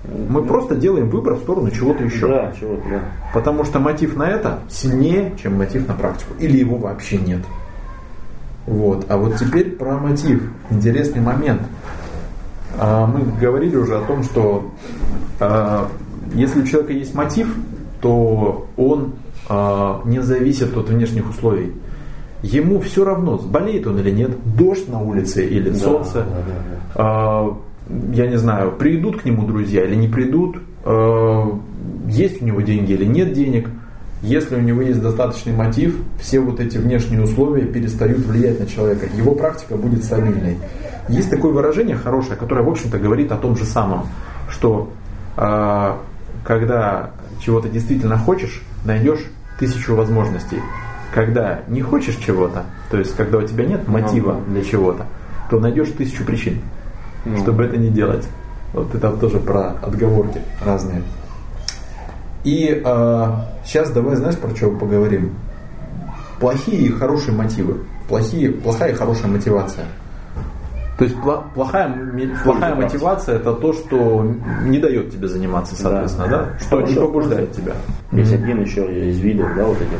[0.03, 2.27] Мы просто делаем выбор в сторону чего-то еще.
[2.27, 3.01] Да, чего-то, да.
[3.33, 6.33] Потому что мотив на это сильнее, чем мотив на практику.
[6.39, 7.41] Или его вообще нет.
[8.65, 9.05] Вот.
[9.09, 10.41] А вот теперь про мотив.
[10.69, 11.61] Интересный момент.
[12.77, 14.71] А, мы говорили уже о том, что
[15.39, 15.89] а,
[16.33, 17.53] если у человека есть мотив,
[18.01, 19.15] то он
[19.49, 21.73] а, не зависит от внешних условий.
[22.41, 26.13] Ему все равно, болеет он или нет, дождь на улице или да, солнце.
[26.13, 27.53] Да, да, да.
[28.13, 31.59] Я не знаю, придут к нему друзья или не придут, а,
[32.07, 33.69] есть у него деньги или нет денег.
[34.21, 39.07] Если у него есть достаточный мотив, все вот эти внешние условия перестают влиять на человека.
[39.15, 40.57] Его практика будет стабильной.
[41.07, 44.07] Есть такое выражение хорошее, которое, в общем-то, говорит о том же самом,
[44.49, 44.91] что
[45.37, 45.93] э,
[46.43, 49.25] когда чего-то действительно хочешь, найдешь
[49.57, 50.59] тысячу возможностей.
[51.13, 55.05] Когда не хочешь чего-то, то есть когда у тебя нет мотива для чего-то,
[55.49, 56.61] то найдешь тысячу причин,
[57.25, 57.37] ну.
[57.37, 58.27] чтобы это не делать.
[58.73, 61.01] Вот это тоже про отговорки разные.
[62.43, 63.27] И э,
[63.65, 65.33] сейчас давай, знаешь, про что поговорим?
[66.39, 67.79] Плохие и хорошие мотивы.
[68.07, 69.85] Плохие, плохая и хорошая мотивация.
[70.97, 71.15] То есть
[71.53, 71.95] плохая,
[72.43, 76.37] плохая мотивация это то, что не дает тебе заниматься, соответственно, да?
[76.37, 76.59] да?
[76.59, 76.93] Что Хорошо.
[76.93, 77.73] не побуждает тебя.
[78.11, 78.43] Есть mm-hmm.
[78.43, 79.99] один еще из видов, да, вот этих.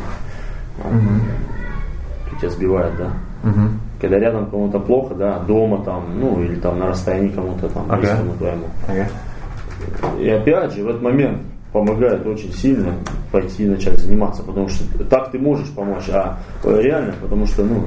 [0.84, 2.38] Mm-hmm.
[2.38, 3.12] Тебя сбивает, да.
[3.44, 3.70] Mm-hmm.
[4.00, 7.98] Когда рядом кому-то плохо, да, дома там, ну или там на расстоянии кому-то там, ага.
[7.98, 8.64] близкому твоему.
[8.88, 9.08] Ага.
[10.18, 11.38] И опять же, в этот момент
[11.72, 12.94] помогает очень сильно
[13.30, 17.82] пойти начать заниматься, потому что так ты можешь помочь, а реально, потому что, ну,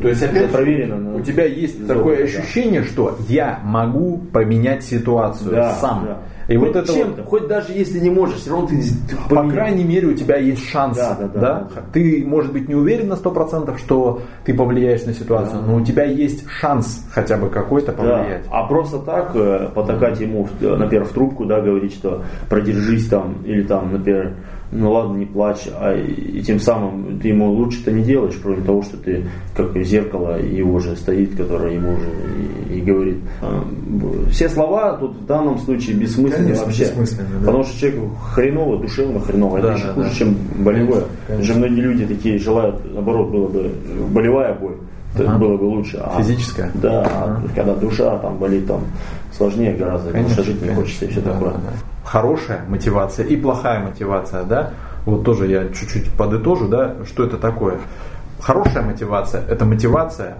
[0.00, 1.16] то есть опять проверено.
[1.16, 2.86] У тебя есть такое ощущение, да.
[2.86, 6.04] что я могу поменять ситуацию да, сам.
[6.06, 6.18] Да.
[6.48, 8.80] И хоть вот это чем-то, вот, хоть даже если не можешь, все равно ты
[9.28, 10.96] По крайней мере, у тебя есть шанс.
[10.96, 11.68] Да, да, да, да?
[11.74, 11.82] да.
[11.92, 15.66] Ты, может быть, не уверен на сто процентов, что ты повлияешь на ситуацию, да.
[15.66, 18.44] но у тебя есть шанс хотя бы какой-то повлиять.
[18.44, 18.50] Да.
[18.50, 23.62] А просто так э, потакать ему, например, в трубку, да, говорить, что продержись там, или
[23.62, 24.36] там, например,
[24.72, 28.82] ну ладно, не плачь, а и, тем самым ты ему лучше-то не делаешь, кроме того,
[28.82, 29.24] что ты
[29.54, 32.08] как зеркало его же стоит, которое ему уже
[32.70, 33.18] и, и говорит.
[33.40, 33.64] А,
[34.30, 36.84] все слова тут в данном случае бессмысленны Конечно, вообще.
[36.84, 37.46] Бессмысленно, да.
[37.46, 38.00] Потому что человек
[38.32, 39.60] хреново, душевно хреново.
[39.60, 40.14] Да, Это еще да, хуже, да.
[40.14, 41.04] чем болевое.
[41.26, 41.54] Конечно.
[41.54, 43.70] Же многие люди такие желают, наоборот, было бы
[44.10, 44.76] болевая боль.
[45.24, 45.38] Ага.
[45.38, 45.98] было бы лучше.
[46.02, 46.70] А, Физическая?
[46.74, 47.42] Да, ага.
[47.54, 48.80] когда душа там болит, там
[49.36, 51.50] сложнее гораздо, конечно, потому что жить не хочется и все да, такое.
[51.52, 51.72] Да, да
[52.06, 54.70] хорошая мотивация и плохая мотивация, да,
[55.04, 57.78] вот тоже я чуть-чуть подытожу, да, что это такое.
[58.40, 60.36] Хорошая мотивация– это мотивация,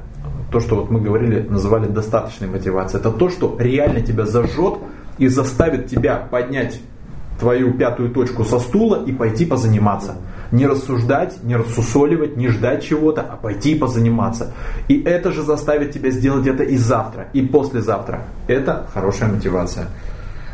[0.53, 3.01] то, что вот мы говорили, называли достаточной мотивацией.
[3.01, 4.75] Это то, что реально тебя зажжет
[5.19, 6.81] и заставит тебя поднять
[7.41, 10.17] твою пятую точку со стула и пойти позаниматься.
[10.53, 14.53] Не рассуждать, не рассусоливать, не ждать чего-то, а пойти и позаниматься.
[14.89, 18.25] И это же заставит тебя сделать это и завтра, и послезавтра.
[18.47, 19.87] Это хорошая мотивация.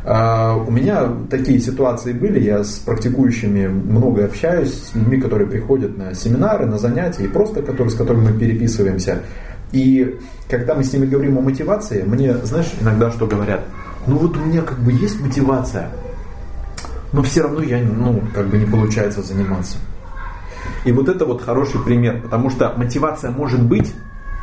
[0.04, 5.96] А, у меня такие ситуации были, я с практикующими много общаюсь, с людьми, которые приходят
[5.96, 9.20] на семинары, на занятия, и просто которые, с которыми мы переписываемся.
[9.70, 10.18] И
[10.50, 13.60] когда мы с ними говорим о мотивации, мне, знаешь, иногда что говорят?
[14.06, 15.88] Ну вот у меня как бы есть мотивация,
[17.12, 19.78] но все равно я, ну, как бы не получается заниматься.
[20.84, 23.94] И вот это вот хороший пример, потому что мотивация может быть,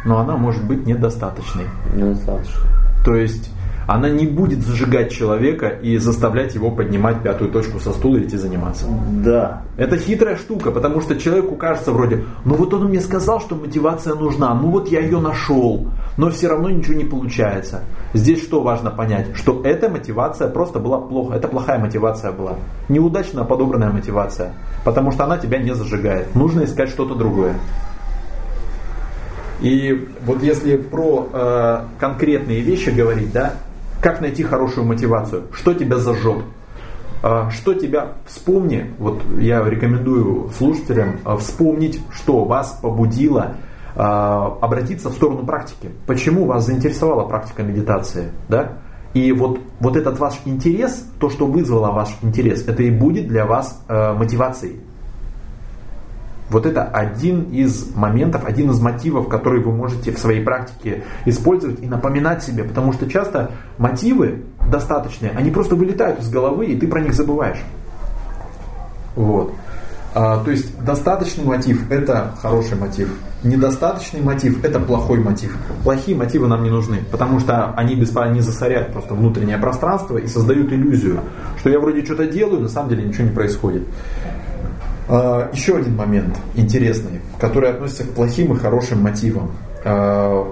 [0.05, 1.65] но она может быть недостаточной.
[1.93, 2.69] Недостаточной.
[3.03, 3.51] То есть
[3.89, 8.37] она не будет зажигать человека и заставлять его поднимать пятую точку со стула и идти
[8.37, 8.85] заниматься.
[9.23, 9.63] Да.
[9.77, 14.13] Это хитрая штука, потому что человеку кажется вроде, ну вот он мне сказал, что мотивация
[14.13, 17.81] нужна, ну вот я ее нашел, но все равно ничего не получается.
[18.13, 19.29] Здесь что важно понять?
[19.33, 22.57] Что эта мотивация просто была плохо, это плохая мотивация была.
[22.89, 24.53] Неудачно подобранная мотивация,
[24.85, 26.35] потому что она тебя не зажигает.
[26.35, 27.55] Нужно искать что-то другое.
[29.61, 33.55] И вот если про э, конкретные вещи говорить, да,
[34.01, 35.43] как найти хорошую мотивацию?
[35.53, 36.43] Что тебя зажжет?
[37.21, 43.55] А, что тебя, вспомни, вот я рекомендую слушателям а, вспомнить, что вас побудило
[43.95, 45.89] а, обратиться в сторону практики.
[46.07, 48.31] Почему вас заинтересовала практика медитации?
[48.47, 48.77] Да?
[49.13, 53.47] И вот, вот этот ваш интерес, то, что вызвало ваш интерес, это и будет для
[53.47, 54.81] вас мотивацией.
[56.49, 61.81] Вот это один из моментов, один из мотивов, которые вы можете в своей практике использовать
[61.81, 66.87] и напоминать себе, потому что часто мотивы достаточные, они просто вылетают из головы, и ты
[66.87, 67.59] про них забываешь.
[69.15, 69.53] Вот.
[70.15, 73.09] А, то есть достаточный мотив– это хороший мотив.
[73.43, 75.55] Недостаточный мотив– это плохой мотив.
[75.83, 80.25] Плохие мотивы нам не нужны, потому что они, без, они засоряют просто внутреннее пространство и
[80.25, 81.19] создают иллюзию,
[81.59, 83.83] что я вроде что-то делаю, на самом деле ничего не происходит.
[85.09, 89.51] А, еще один момент интересный, который относится к плохим и хорошим мотивам.
[89.83, 90.45] А,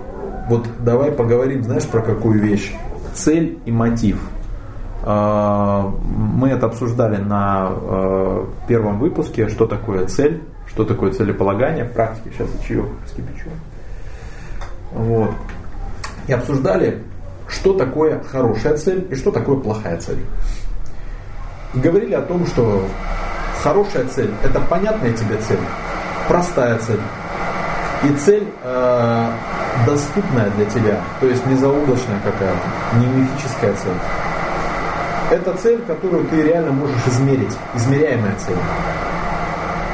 [0.49, 2.73] вот давай поговорим, знаешь, про какую вещь?
[3.13, 4.19] Цель и мотив.
[5.03, 7.71] А, мы это обсуждали на
[8.67, 12.31] первом выпуске, что такое цель, что такое целеполагание в практике.
[12.35, 13.49] Сейчас я чаек вскипячу.
[14.91, 15.31] Вот.
[16.27, 17.03] И обсуждали,
[17.47, 20.25] что такое хорошая цель и что такое плохая цель.
[21.75, 22.81] И говорили о том, что
[23.63, 25.59] Хорошая цель– это понятная тебе цель,
[26.27, 26.99] простая цель.
[28.03, 29.31] И цель э,
[29.85, 33.97] доступная для тебя, то есть не заоблачная какая-то, не мифическая цель.
[35.31, 38.57] Это цель, которую ты реально можешь измерить, измеряемая цель.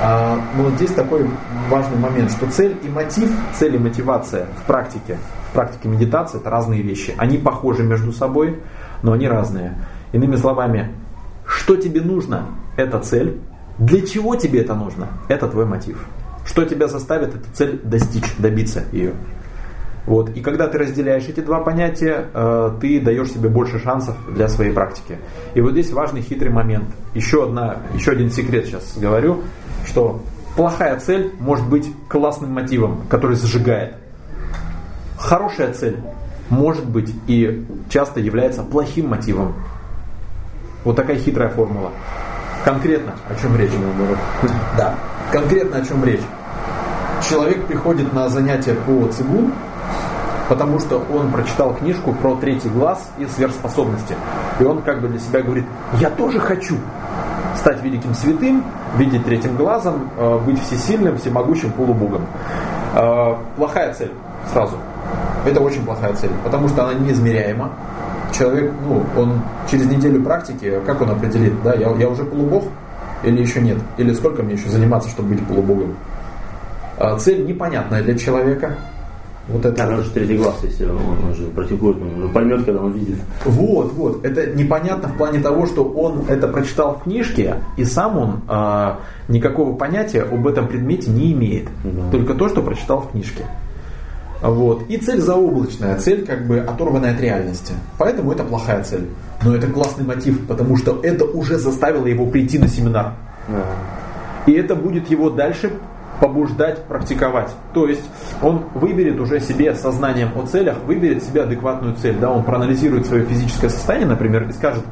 [0.01, 1.25] А, но здесь такой
[1.69, 5.17] важный момент, что цель и мотив, цель и мотивация в практике,
[5.49, 7.15] в практике медитации это разные вещи.
[7.17, 8.61] Они похожи между собой,
[9.01, 9.75] но они разные.
[10.11, 10.91] Иными словами,
[11.47, 13.39] что тебе нужно, это цель,
[13.85, 15.09] для чего тебе это нужно?
[15.27, 16.05] Это твой мотив.
[16.45, 19.13] Что тебя заставит эту цель достичь, добиться ее?
[20.05, 20.29] Вот.
[20.35, 24.71] И когда ты разделяешь эти два понятия, э, ты даешь себе больше шансов для своей
[24.71, 25.17] практики.
[25.53, 26.85] И вот здесь важный хитрый момент.
[27.13, 29.41] Еще, одна, еще один секрет сейчас говорю,
[29.85, 30.21] что
[30.55, 33.95] плохая цель может быть классным мотивом, который зажигает.
[35.17, 35.97] Хорошая цель
[36.49, 39.55] может быть и часто является плохим мотивом.
[40.85, 41.91] Вот такая хитрая формула.
[42.63, 43.71] Конкретно о чем речь?
[44.77, 44.95] Да,
[45.31, 46.21] конкретно о чем речь.
[47.29, 49.53] Человек приходит на занятие по цигун,
[50.47, 54.15] потому что он прочитал книжку про третий глаз и сверхспособности.
[54.59, 55.65] И он как бы для себя говорит,
[55.99, 56.77] я тоже хочу
[57.57, 58.63] стать великим святым,
[58.97, 62.25] видеть третьим глазом, э, быть всесильным, всемогущим полубогом.
[62.95, 64.11] Э, плохая цель
[64.51, 64.77] сразу.
[65.45, 67.71] Это очень плохая цель, потому что она неизмеряема.
[68.37, 72.63] Человек, ну, он через неделю практики, как он определит, да, я, я уже полубог
[73.23, 73.77] или еще нет?
[73.97, 75.95] Или сколько мне еще заниматься, чтобы быть полубогом?
[76.97, 78.75] Э, цель непонятная для человека,
[79.47, 79.83] вот это.
[79.83, 83.17] А, же третий глаз, если он, он же практикует, он поймет, когда он видит.
[83.43, 84.25] Вот, вот.
[84.25, 88.95] Это непонятно в плане того, что он это прочитал в книжке, и сам он э,
[89.27, 91.67] никакого понятия об этом предмете не имеет.
[91.83, 92.09] Да.
[92.11, 93.45] Только то, что прочитал в книжке.
[94.43, 94.89] Вот.
[94.89, 97.73] И цель заоблачная, цель как бы оторванная от реальности.
[97.97, 99.09] Поэтому это плохая цель.
[99.41, 103.13] Но это классный мотив, потому что это уже заставило его прийти на семинар.
[103.47, 103.63] Да.
[104.45, 105.71] И это будет его дальше
[106.19, 107.49] побуждать практиковать.
[107.73, 108.03] То есть
[108.41, 112.17] он выберет уже себе сознанием о целях, выберет себе адекватную цель.
[112.19, 112.29] Да?
[112.29, 114.83] Он проанализирует свое физическое состояние, например, и скажет,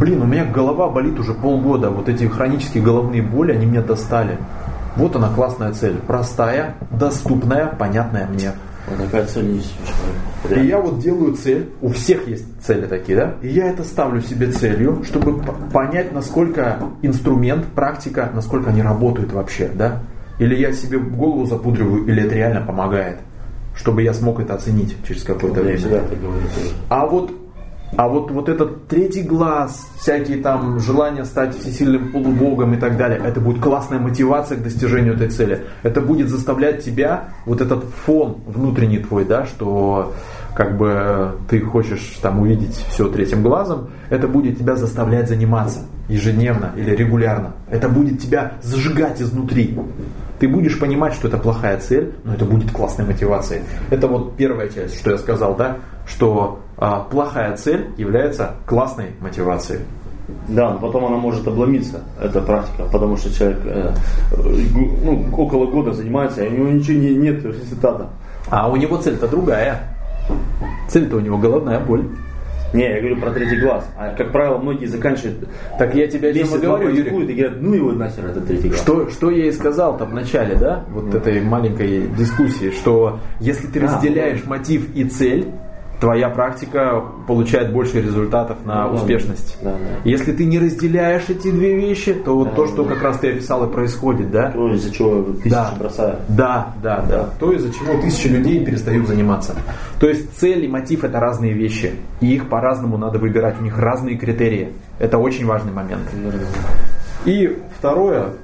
[0.00, 4.38] блин, у меня голова болит уже полгода, вот эти хронические головные боли, они меня достали.
[4.96, 8.52] Вот она классная цель, простая, доступная, понятная мне.
[8.86, 9.74] Вот такая цель есть
[10.50, 13.34] у И я вот делаю цель, у всех есть цели такие, да?
[13.42, 15.40] И я это ставлю себе целью, чтобы
[15.72, 20.02] понять, насколько инструмент, практика, насколько они работают вообще, да?
[20.38, 23.18] Или я себе голову запудриваю, или это реально помогает,
[23.74, 26.02] чтобы я смог это оценить через какое-то время.
[26.88, 27.32] А вот
[27.96, 33.20] а вот, вот этот третий глаз, всякие там желания стать всесильным полубогом и так далее,
[33.24, 35.64] это будет классная мотивация к достижению этой цели.
[35.82, 40.12] Это будет заставлять тебя, вот этот фон внутренний твой, да, что
[40.54, 46.72] как бы ты хочешь там увидеть все третьим глазом, это будет тебя заставлять заниматься ежедневно
[46.76, 47.52] или регулярно.
[47.70, 49.78] Это будет тебя зажигать изнутри.
[50.38, 53.62] Ты будешь понимать, что это плохая цель, но это будет классной мотивацией.
[53.90, 59.80] Это вот первая часть, что я сказал, да, что а, плохая цель является классной мотивацией.
[60.48, 63.94] Да, но потом она может обломиться, эта практика, потому что человек э,
[64.32, 68.08] ну, около года занимается, и у него ничего не, нет результата.
[68.50, 69.93] А у него цель-то другая.
[70.88, 72.04] Цель-то у него головная боль.
[72.74, 73.88] Не, я говорю про третий глаз.
[73.96, 75.48] А как правило, многие заканчивают.
[75.78, 77.32] Так я тебе о чем говорю, Юрий.
[77.32, 78.80] И говорят, ну его нахер этот третий глаз.
[78.80, 81.16] Что, что я и сказал-то в начале, да, вот mm.
[81.16, 85.46] этой маленькой дискуссии, что если ты разделяешь а, мотив и цель,
[86.00, 89.56] твоя практика получает больше результатов на ну, успешность.
[89.62, 89.76] Да, да.
[90.04, 92.94] Если ты не разделяешь эти две вещи, то вот да, то, что да.
[92.94, 94.50] как раз ты описал и происходит, да?
[94.50, 95.74] То, из-за чего тысячи да.
[95.78, 96.20] бросают.
[96.28, 97.28] Да, да, да, да.
[97.38, 99.54] То, из-за чего тысячи людей перестают заниматься.
[100.00, 101.94] То есть цель и мотив это разные вещи.
[102.20, 103.56] И их по-разному надо выбирать.
[103.60, 104.72] У них разные критерии.
[104.98, 106.02] Это очень важный момент.
[107.24, 108.34] И второе,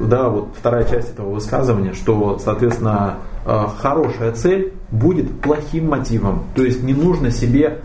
[0.00, 3.16] да, вот вторая часть этого высказывания, что, соответственно,
[3.46, 6.44] э, хорошая цель будет плохим мотивом.
[6.54, 7.78] То есть не нужно себе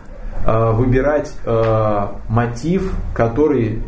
[0.46, 3.82] э, выбирать э, мотив, который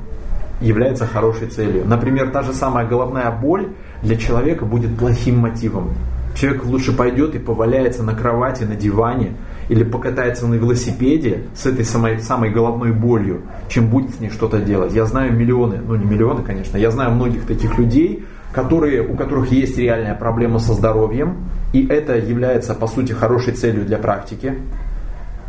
[0.61, 1.83] является хорошей целью.
[1.85, 3.69] Например, та же самая головная боль
[4.01, 5.93] для человека будет плохим мотивом.
[6.35, 9.33] Человек лучше пойдет и поваляется на кровати, на диване
[9.69, 14.59] или покатается на велосипеде с этой самой, самой головной болью, чем будет с ней что-то
[14.59, 14.93] делать.
[14.93, 19.51] Я знаю миллионы, ну не миллионы, конечно, я знаю многих таких людей, которые, у которых
[19.51, 21.37] есть реальная проблема со здоровьем,
[21.73, 24.53] и это является, по сути, хорошей целью для практики,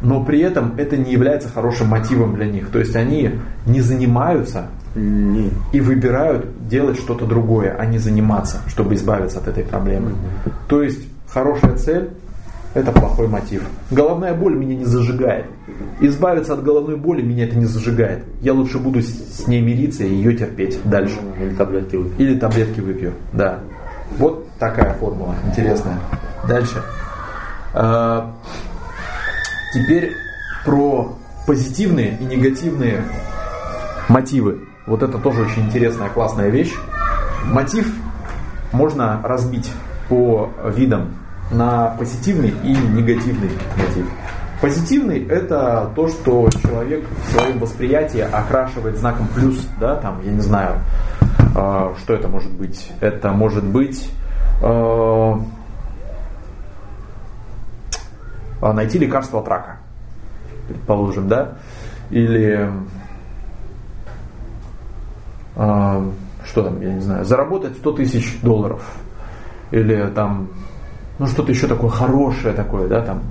[0.01, 2.71] но при этом это не является хорошим мотивом для них.
[2.71, 3.31] То есть они
[3.67, 5.51] не занимаются не.
[5.73, 10.12] и выбирают делать что-то другое, а не заниматься, чтобы избавиться от этой проблемы.
[10.69, 12.11] То есть хорошая цель
[12.75, 13.63] это плохой мотив.
[13.91, 15.47] Головная боль меня не зажигает.
[16.01, 18.25] Избавиться от головной боли меня это не зажигает.
[18.41, 21.17] Я лучше буду с ней мириться и ее терпеть дальше.
[21.41, 22.15] Или таблетки выпью.
[22.19, 23.61] Или таблетки выпью, да.
[24.19, 25.99] Вот такая формула интересная.
[26.49, 26.83] Дальше.
[27.73, 28.35] А,
[29.73, 30.13] теперь
[30.65, 33.05] про позитивные и негативные
[34.09, 34.66] мотивы.
[34.87, 36.75] Вот это тоже очень интересная, классная вещь.
[37.45, 37.93] Мотив
[38.72, 39.70] можно разбить
[40.09, 41.14] по видам
[41.51, 44.07] на позитивный и негативный мотив.
[44.61, 50.40] Позитивный– это то, что человек в своем восприятии окрашивает знаком плюс, да, там, я не
[50.40, 50.80] знаю,
[51.55, 52.90] э, что это может быть.
[53.01, 54.11] Это может быть
[54.62, 55.34] э,
[58.62, 59.78] найти лекарство от рака,
[60.68, 61.59] предположим, да,
[62.11, 62.70] или
[65.57, 66.05] а,
[66.45, 68.82] что там, я не знаю, заработать 100 тысяч долларов,
[69.70, 70.49] или там,
[71.19, 73.23] ну что-то еще такое хорошее такое, да, там,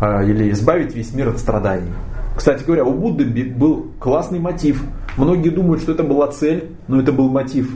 [0.00, 1.92] а, или избавить весь мир от страданий.
[2.36, 4.82] Кстати говоря, у Будды был классный мотив.
[5.16, 7.70] Многие думают, что это была цель, но это был мотив.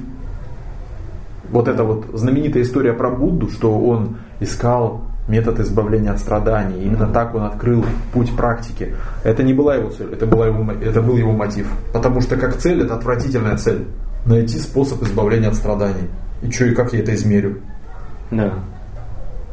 [1.51, 6.83] Вот эта вот знаменитая история про Будду, что он искал метод избавления от страданий.
[6.83, 8.95] Именно так он открыл путь практики.
[9.23, 11.71] Это не была его цель, это, была его, это был его мотив.
[11.93, 13.87] Потому что как цель это отвратительная цель.
[14.27, 16.09] Найти способ избавления от страданий.
[16.43, 17.59] И что, и как я это измерю?
[18.31, 18.53] Да.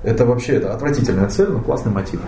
[0.06, 2.22] Это вообще это отвратительная цель, но классный мотив.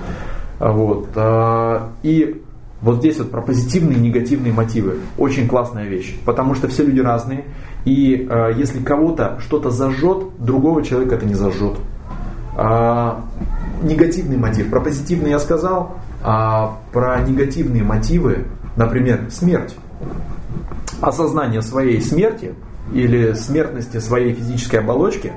[0.59, 1.09] Вот.
[1.15, 2.41] А, и
[2.82, 4.99] вот здесь вот про позитивные и негативные мотивы.
[5.17, 6.17] Очень классная вещь.
[6.25, 7.45] Потому что все люди разные.
[7.86, 11.78] И э, если кого-то что-то зажжет, другого человека это не зажжет.
[12.55, 13.23] А,
[13.82, 14.69] негативный мотив.
[14.69, 15.95] Про позитивный я сказал.
[16.23, 19.75] А про негативные мотивы, например, смерть.
[21.01, 22.53] Осознание своей смерти
[22.93, 25.34] или смертности своей физической оболочки,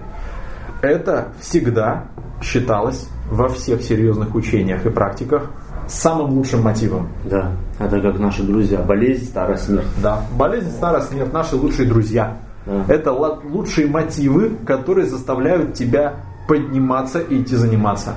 [0.82, 2.04] это всегда
[2.42, 5.50] считалось во всех серьезных учениях и практиках
[5.90, 7.08] самым лучшим мотивом.
[7.24, 8.78] Да, это как наши друзья.
[8.78, 9.86] Болезнь, старая смерть.
[10.02, 12.36] Да, болезнь, старая смерть, наши лучшие друзья.
[12.66, 12.84] Да.
[12.88, 16.14] Это лучшие мотивы, которые заставляют тебя
[16.46, 18.14] подниматься и идти заниматься.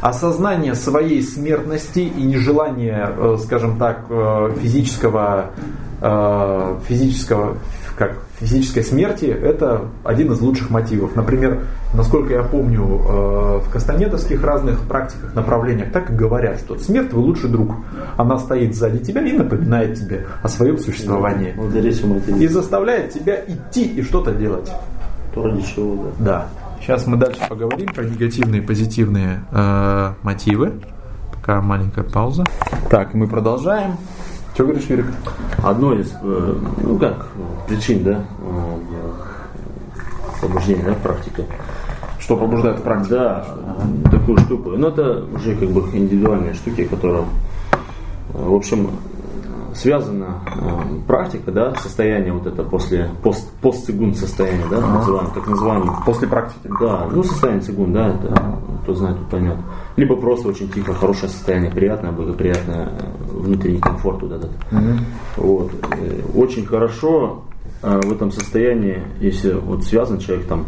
[0.00, 5.46] Осознание своей смертности и нежелание, э, скажем так, э, физического,
[6.00, 7.56] э, физического
[7.96, 11.16] как физической смерти, это один из лучших мотивов.
[11.16, 11.62] Например,
[11.94, 17.24] насколько я помню, э, в кастанетовских разных практиках, направлениях так и говорят, что смерть твой
[17.24, 17.74] лучший друг.
[18.16, 21.54] Она стоит сзади тебя и напоминает тебе о своем существовании.
[22.38, 24.70] И заставляет тебя идти и что-то делать.
[25.34, 26.24] То ради чего, да.
[26.24, 26.46] Да.
[26.80, 30.74] Сейчас мы дальше поговорим про негативные и позитивные э, мотивы.
[31.34, 32.44] Пока маленькая пауза.
[32.90, 33.96] Так, мы продолжаем.
[34.56, 35.04] Что говоришь, Юрик?
[35.62, 37.28] Одно из, э, ну как,
[37.68, 38.78] причин, да, э,
[40.40, 41.42] побуждения, да, практика.
[42.18, 43.14] Что пробуждает практика?
[43.16, 44.70] Да, такую штуку.
[44.70, 47.24] Но это уже как бы индивидуальные штуки, которые,
[48.32, 48.92] в общем,
[49.76, 54.98] связана э, практика, да, состояние вот это после пост, постцигун состояние, да, ага.
[54.98, 55.96] называем, так называемое.
[56.04, 56.70] После практики.
[56.80, 58.58] Да, ну состояние цигун, да, это ага.
[58.82, 59.56] кто знает, тот поймет.
[59.96, 62.88] Либо просто очень тихо, хорошее состояние, приятное, благоприятное,
[63.26, 64.50] внутренний комфорт вот этот.
[64.72, 65.46] Угу.
[65.46, 65.70] Вот.
[65.92, 67.44] Э, очень хорошо
[67.82, 70.66] э, в этом состоянии, если вот связан человек там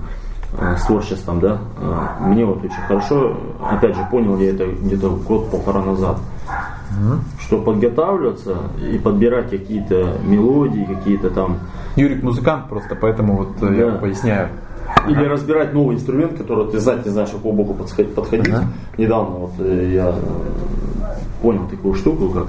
[0.53, 1.59] с творчеством, да,
[2.21, 6.19] мне вот очень хорошо, опять же, понял я это где-то год-полтора назад
[7.41, 8.57] что подготавливаться
[8.93, 11.61] и подбирать какие-то мелодии, какие-то там.
[11.97, 13.73] Юрик музыкант просто, поэтому вот да.
[13.73, 14.49] я поясняю.
[15.07, 15.31] Или ага.
[15.31, 18.15] разбирать новый инструмент, который ты знать не знаешь, какого боку подходить.
[18.15, 18.49] подходить.
[18.49, 18.65] Ага.
[18.97, 20.15] Недавно вот э, я
[21.43, 22.49] понял такую штуку, как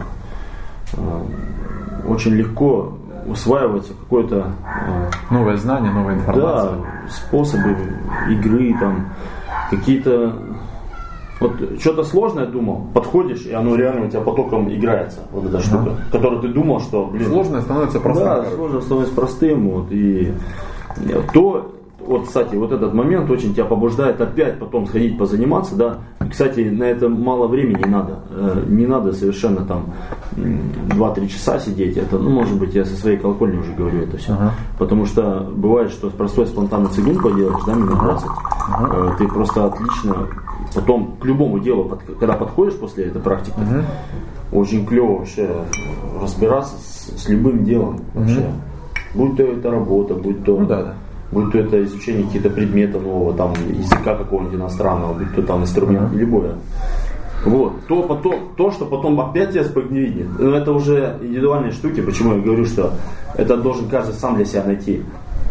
[0.93, 2.97] э, очень легко
[3.29, 6.71] усваивается какое-то э, новое знание, новая информация.
[6.71, 7.75] Да, способы
[8.29, 9.09] игры, там
[9.69, 10.33] какие-то
[11.39, 15.95] вот что-то сложное думал, подходишь, и оно реально у тебя потоком играется, вот эта штука,
[16.11, 17.29] которую ты думал, что, блин...
[17.29, 18.25] Сложное становится простым.
[18.25, 20.33] Да, сложное становится простым, вот, и
[21.33, 21.75] то,
[22.05, 25.97] вот, кстати, вот этот момент очень тебя побуждает опять потом сходить позаниматься, да.
[26.29, 28.19] Кстати, на это мало времени надо.
[28.29, 29.93] Э, не надо совершенно там
[30.35, 31.97] 2-3 часа сидеть.
[31.97, 34.33] Это, ну, может быть, я со своей колокольни уже говорю это все.
[34.33, 34.53] Ага.
[34.77, 38.27] Потому что бывает, что простой спонтанный цигун поделаешь, да, минут 20.
[38.69, 38.89] Ага.
[38.93, 40.27] Э, ты просто отлично
[40.73, 44.59] потом к любому делу, когда подходишь после этой практики, угу.
[44.61, 45.49] очень клево вообще
[46.21, 48.39] разбираться с, с любым делом вообще.
[48.39, 48.47] Угу.
[49.15, 50.93] Будь то это работа, будь то, ну, да, да.
[51.31, 56.09] Будь то это изучение каких-то предметов нового, там языка какого-нибудь иностранного, будь то там инструмент,
[56.09, 56.17] угу.
[56.17, 56.55] любое.
[57.45, 57.87] Вот.
[57.87, 62.41] То, потом, то, что потом опять тебя спагневит, ну, это уже индивидуальные штуки, почему я
[62.41, 62.93] говорю, что
[63.35, 65.03] это должен каждый сам для себя найти.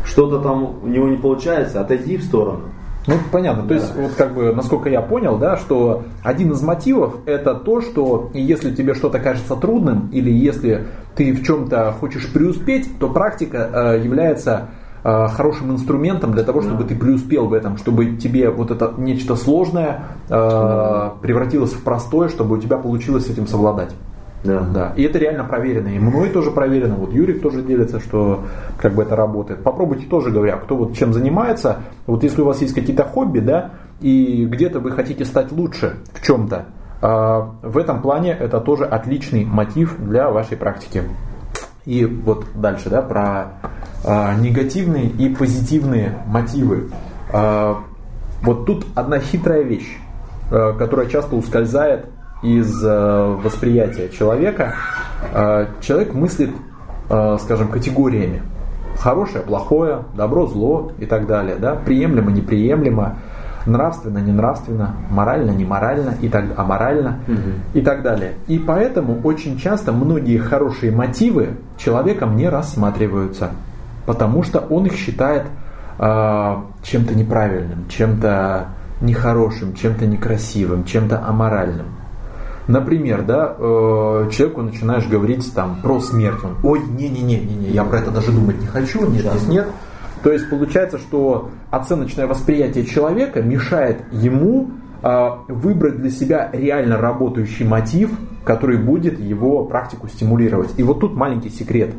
[0.04, 2.60] Что-то там у него не получается, отойди в сторону
[3.08, 3.66] ну, понятно.
[3.66, 7.80] То есть, вот как бы, насколько я понял, да, что один из мотивов это то,
[7.80, 10.84] что если тебе что-то кажется трудным, или если
[11.16, 14.68] ты в чем-то хочешь преуспеть, то практика э, является
[15.02, 16.88] хорошим инструментом для того, чтобы да.
[16.88, 22.56] ты преуспел в этом, чтобы тебе вот это нечто сложное э, превратилось в простое, чтобы
[22.56, 23.94] у тебя получилось с этим совладать.
[24.44, 24.60] Да.
[24.60, 24.92] да.
[24.96, 25.88] И это реально проверено.
[25.88, 26.94] И мной тоже проверено.
[26.94, 28.44] Вот Юрик тоже делится, что
[28.78, 29.62] как бы это работает.
[29.62, 31.78] Попробуйте тоже, говоря, кто вот чем занимается.
[32.06, 36.24] Вот если у вас есть какие-то хобби, да, и где-то вы хотите стать лучше в
[36.24, 36.66] чем-то,
[37.00, 41.02] а, в этом плане это тоже отличный мотив для вашей практики.
[41.88, 43.54] И вот дальше, да, про
[44.04, 46.90] а, негативные и позитивные мотивы.
[47.32, 47.82] А,
[48.42, 49.96] вот тут одна хитрая вещь,
[50.50, 52.06] которая часто ускользает
[52.42, 54.74] из э, восприятия человека,
[55.32, 56.50] э, человек мыслит,
[57.10, 58.42] э, скажем, категориями.
[58.96, 61.56] Хорошее, плохое, добро, зло и так далее.
[61.56, 61.74] Да?
[61.74, 63.16] Приемлемо, неприемлемо,
[63.68, 67.50] нравственно, ненравственно, морально, неморально, и так, аморально угу.
[67.74, 68.34] и так далее.
[68.46, 73.50] И поэтому очень часто многие хорошие мотивы человеком не рассматриваются,
[74.06, 75.44] потому что он их считает
[75.98, 78.68] э, чем-то неправильным, чем-то
[79.00, 81.86] нехорошим, чем-то некрасивым, чем-то аморальным.
[82.66, 87.98] Например, да, э, человеку начинаешь говорить там про смерть, он, ой, не-не-не, не, я про
[87.98, 89.66] это даже думать не хочу, нет, нет, нет.
[90.22, 94.70] То есть получается, что оценочное восприятие человека мешает ему
[95.02, 98.10] э, выбрать для себя реально работающий мотив,
[98.44, 100.70] который будет его практику стимулировать.
[100.76, 101.94] И вот тут маленький секрет.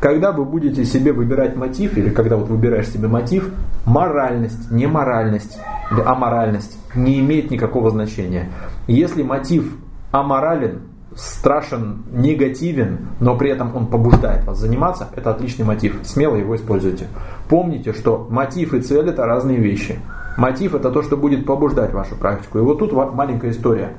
[0.00, 3.50] Когда вы будете себе выбирать мотив, или когда вот выбираешь себе мотив,
[3.86, 5.58] моральность, не моральность,
[5.90, 8.50] аморальность не имеет никакого значения.
[8.86, 9.74] Если мотив
[10.12, 10.82] аморален,
[11.16, 15.98] страшен, негативен, но при этом он побуждает вас заниматься, это отличный мотив.
[16.04, 17.06] Смело его используйте.
[17.48, 19.98] Помните, что мотив и цель это разные вещи.
[20.36, 22.58] Мотив это то, что будет побуждать вашу практику.
[22.58, 23.92] И вот тут маленькая история.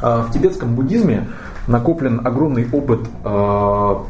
[0.00, 1.28] А, в тибетском буддизме
[1.66, 4.04] накоплен огромный опыт а,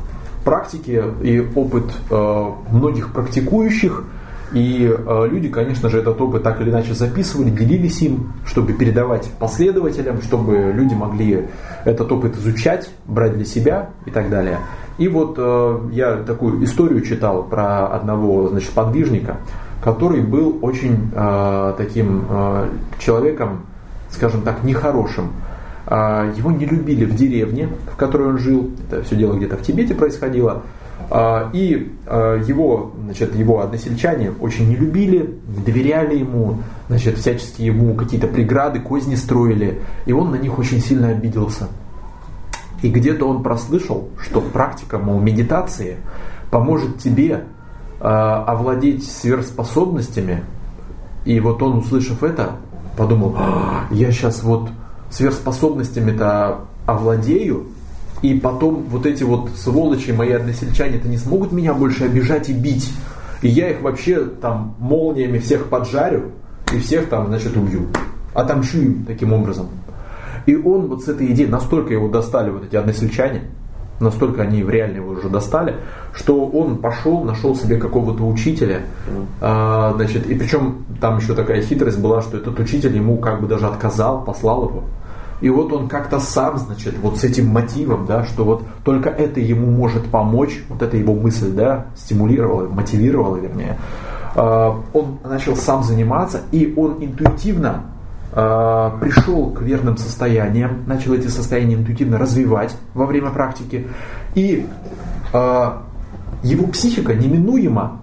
[0.44, 4.04] практики и опыт а, многих практикующих,
[4.52, 9.30] и э, люди, конечно же, этот опыт так или иначе записывали, делились им, чтобы передавать
[9.38, 11.48] последователям, чтобы люди могли
[11.84, 14.58] этот опыт изучать, брать для себя и так далее.
[14.98, 19.36] И вот э, я такую историю читал про одного значит, подвижника,
[19.82, 22.24] который был очень э, таким
[22.98, 23.66] человеком,
[24.10, 25.30] скажем так, нехорошим.
[25.88, 28.70] Э, его не любили в деревне, в которой он жил.
[28.88, 30.62] Это все дело где-то в Тибете происходило.
[31.10, 37.62] А, и а, его, значит, его односельчане очень не любили, не доверяли ему, значит, всячески
[37.62, 41.68] ему какие-то преграды, козни строили, и он на них очень сильно обиделся.
[42.82, 45.96] И где-то он прослышал, что практика, мол, медитации
[46.50, 47.44] поможет тебе
[48.00, 50.44] э, овладеть сверхспособностями.
[51.24, 52.52] И вот он, услышав это,
[52.96, 54.70] подумал, «А, я сейчас вот
[55.10, 57.66] сверхспособностями-то овладею,
[58.22, 62.92] и потом вот эти вот сволочи, мои односельчане-то не смогут меня больше обижать и бить.
[63.42, 66.32] И я их вообще там молниями всех поджарю
[66.72, 67.86] и всех там, значит, убью.
[68.34, 69.68] Отомщу им таким образом.
[70.46, 73.42] И он вот с этой идеей, настолько его достали вот эти односельчане,
[74.00, 75.76] настолько они в реально его уже достали,
[76.14, 78.82] что он пошел, нашел себе какого-то учителя,
[79.40, 83.46] а, значит, и причем там еще такая хитрость была, что этот учитель ему как бы
[83.46, 84.84] даже отказал, послал его.
[85.40, 89.40] И вот он как-то сам, значит, вот с этим мотивом, да, что вот только это
[89.40, 93.78] ему может помочь, вот эта его мысль, да, стимулировала, мотивировала, вернее,
[94.34, 97.84] а, он начал сам заниматься, и он интуитивно
[98.32, 103.86] а, пришел к верным состояниям, начал эти состояния интуитивно развивать во время практики,
[104.34, 104.66] и
[105.32, 105.84] а,
[106.42, 108.00] его психика неминуемо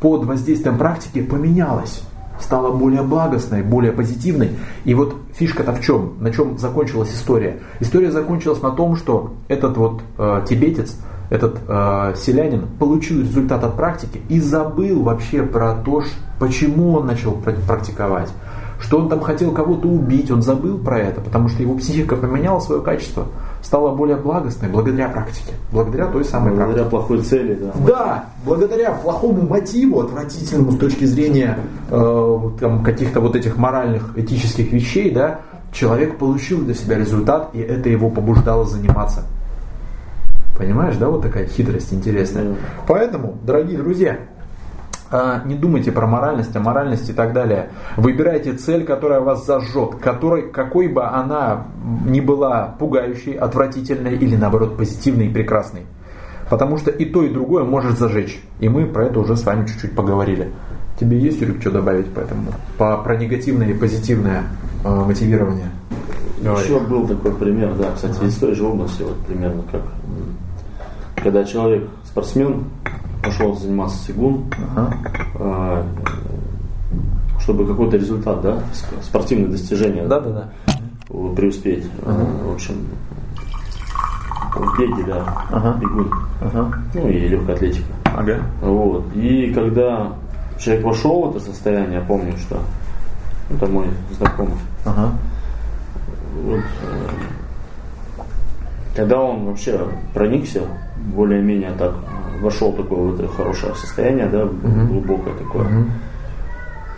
[0.00, 2.02] под воздействием практики поменялась
[2.40, 4.52] стала более благостной, более позитивной.
[4.84, 6.14] И вот фишка-то в чем?
[6.20, 7.60] На чем закончилась история?
[7.80, 10.96] История закончилась на том, что этот вот э, тибетец,
[11.30, 16.02] этот э, селянин получил результат от практики и забыл вообще про то,
[16.38, 18.30] почему он начал практиковать.
[18.80, 22.60] Что он там хотел кого-то убить, он забыл про это, потому что его психика поменяла
[22.60, 23.26] свое качество
[23.62, 26.90] стала более благостной благодаря практике, благодаря той самой благодаря практике.
[26.90, 27.72] плохой цели, да.
[27.86, 31.58] Да, благодаря плохому мотиву, отвратительному с точки зрения
[31.90, 35.40] э, там, каких-то вот этих моральных, этических вещей, да,
[35.72, 39.24] человек получил для себя результат, и это его побуждало заниматься.
[40.56, 42.56] Понимаешь, да, вот такая хитрость интересная.
[42.86, 44.18] Поэтому, дорогие друзья,
[45.44, 47.70] не думайте про моральность, а моральность и так далее.
[47.96, 51.66] Выбирайте цель, которая вас зажжет, которой, какой бы она
[52.06, 55.82] ни была пугающей, отвратительной или наоборот позитивной и прекрасной.
[56.50, 58.42] Потому что и то, и другое может зажечь.
[58.60, 60.52] И мы про это уже с вами чуть-чуть поговорили.
[60.98, 62.52] Тебе есть, Юрик, что добавить по этому?
[62.76, 64.44] По, про негативное и позитивное
[64.84, 65.70] э, мотивирование?
[66.42, 66.64] Говори.
[66.64, 68.26] Еще был такой пример, да, кстати, ага.
[68.26, 69.82] из той же области, вот примерно как
[71.22, 72.64] когда человек, спортсмен,
[73.28, 74.96] пошел заниматься цигун, ага.
[75.34, 75.86] А,
[77.40, 78.62] чтобы какой-то результат, да,
[79.02, 80.30] спортивное достижение да, да,
[80.66, 81.34] да.
[81.36, 81.84] преуспеть.
[82.04, 82.26] Ага.
[82.44, 82.74] В общем,
[84.78, 85.78] беги, да, ага.
[85.78, 86.10] бегун,
[86.40, 86.82] ага.
[86.94, 87.92] ну и легкая атлетика.
[88.04, 88.40] Ага.
[88.62, 89.04] Вот.
[89.14, 90.12] И когда
[90.58, 92.60] человек вошел в это состояние, я помню, что
[93.50, 94.54] это мой знакомый.
[94.84, 95.12] Ага.
[96.44, 97.08] Вот, э,
[98.96, 100.62] когда он вообще проникся
[101.14, 101.94] более-менее так
[102.40, 105.66] вошел такое вот это хорошее состояние, да, uh глубокое такое.
[105.66, 105.84] uh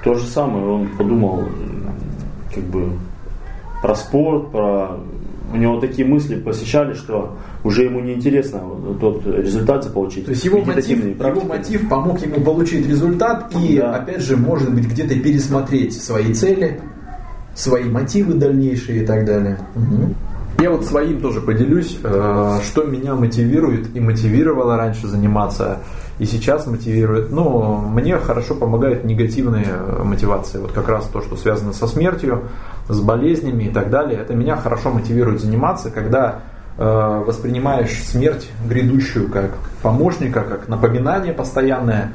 [0.04, 1.44] То же самое, он подумал,
[2.54, 2.92] как бы,
[3.82, 4.98] про спорт, про
[5.52, 8.60] у него такие мысли посещали, что уже ему не интересно
[9.00, 10.26] тот результат получить.
[10.26, 13.96] То есть его мотив, его мотив помог ему получить результат и, да.
[13.96, 16.80] опять же, может быть, где-то пересмотреть свои цели,
[17.54, 19.58] свои мотивы дальнейшие и так далее.
[19.74, 20.14] Угу.
[20.60, 25.78] Я вот своим тоже поделюсь, э, что меня мотивирует и мотивировало раньше заниматься,
[26.18, 27.30] и сейчас мотивирует.
[27.30, 30.58] Ну, мне хорошо помогают негативные э, мотивации.
[30.58, 32.42] Вот как раз то, что связано со смертью,
[32.88, 34.20] с болезнями и так далее.
[34.20, 36.40] Это меня хорошо мотивирует заниматься, когда
[36.76, 39.52] э, воспринимаешь смерть грядущую как
[39.82, 42.12] помощника, как напоминание постоянное,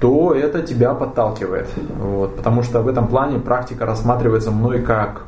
[0.00, 1.68] то это тебя подталкивает.
[1.98, 5.22] Вот, потому что в этом плане практика рассматривается мной как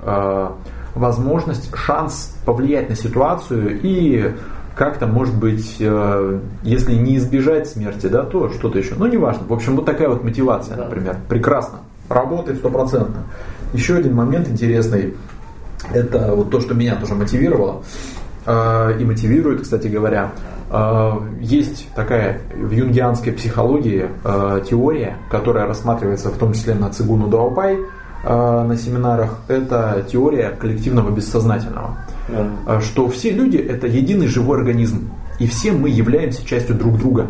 [0.95, 4.35] возможность, шанс повлиять на ситуацию и
[4.75, 8.95] как-то, может быть, э, если не избежать смерти, да, то что-то еще.
[8.97, 9.47] Ну, неважно.
[9.47, 11.17] В общем, вот такая вот мотивация, например.
[11.29, 11.81] Прекрасно.
[12.09, 13.25] Работает стопроцентно.
[13.75, 15.15] Еще один момент интересный.
[15.93, 17.83] Это вот то, что меня тоже мотивировало.
[18.47, 20.33] Э, и мотивирует, кстати говоря.
[20.71, 24.09] Э, есть такая в юнгианской психологии
[24.69, 27.81] теория, которая рассматривается в том числе на Цигуну Даопай, Э,
[28.25, 31.99] на семинарах, это теория коллективного бессознательного.
[32.29, 32.81] Да.
[32.81, 35.11] Что все люди это единый живой организм.
[35.41, 37.27] И все мы являемся частью друг друга.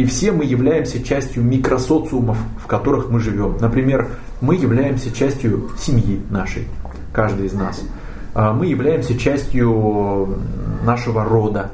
[0.00, 3.58] И все мы являемся частью микросоциумов, в которых мы живем.
[3.60, 4.08] Например,
[4.40, 6.66] мы являемся частью семьи нашей,
[7.12, 7.82] каждый из нас.
[8.34, 10.38] Э, мы являемся частью
[10.82, 11.70] нашего рода.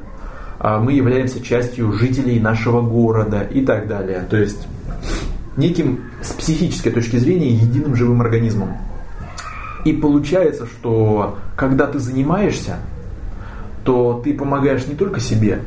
[0.59, 4.27] Э, мы являемся частью жителей нашего города и так далее.
[4.29, 4.67] То есть
[5.57, 8.77] неким с психической точки зрения единым живым организмом.
[9.83, 12.77] И получается, что когда ты занимаешься,
[13.83, 15.61] то ты помогаешь не только себе,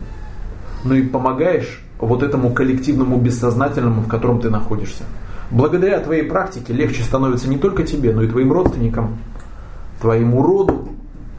[0.85, 5.05] но и помогаешь вот этому коллективному бессознательному, в котором ты находишься.
[5.51, 9.19] Благодаря твоей практике легче становится не только тебе, но и твоим родственникам,
[10.01, 10.89] твоему роду,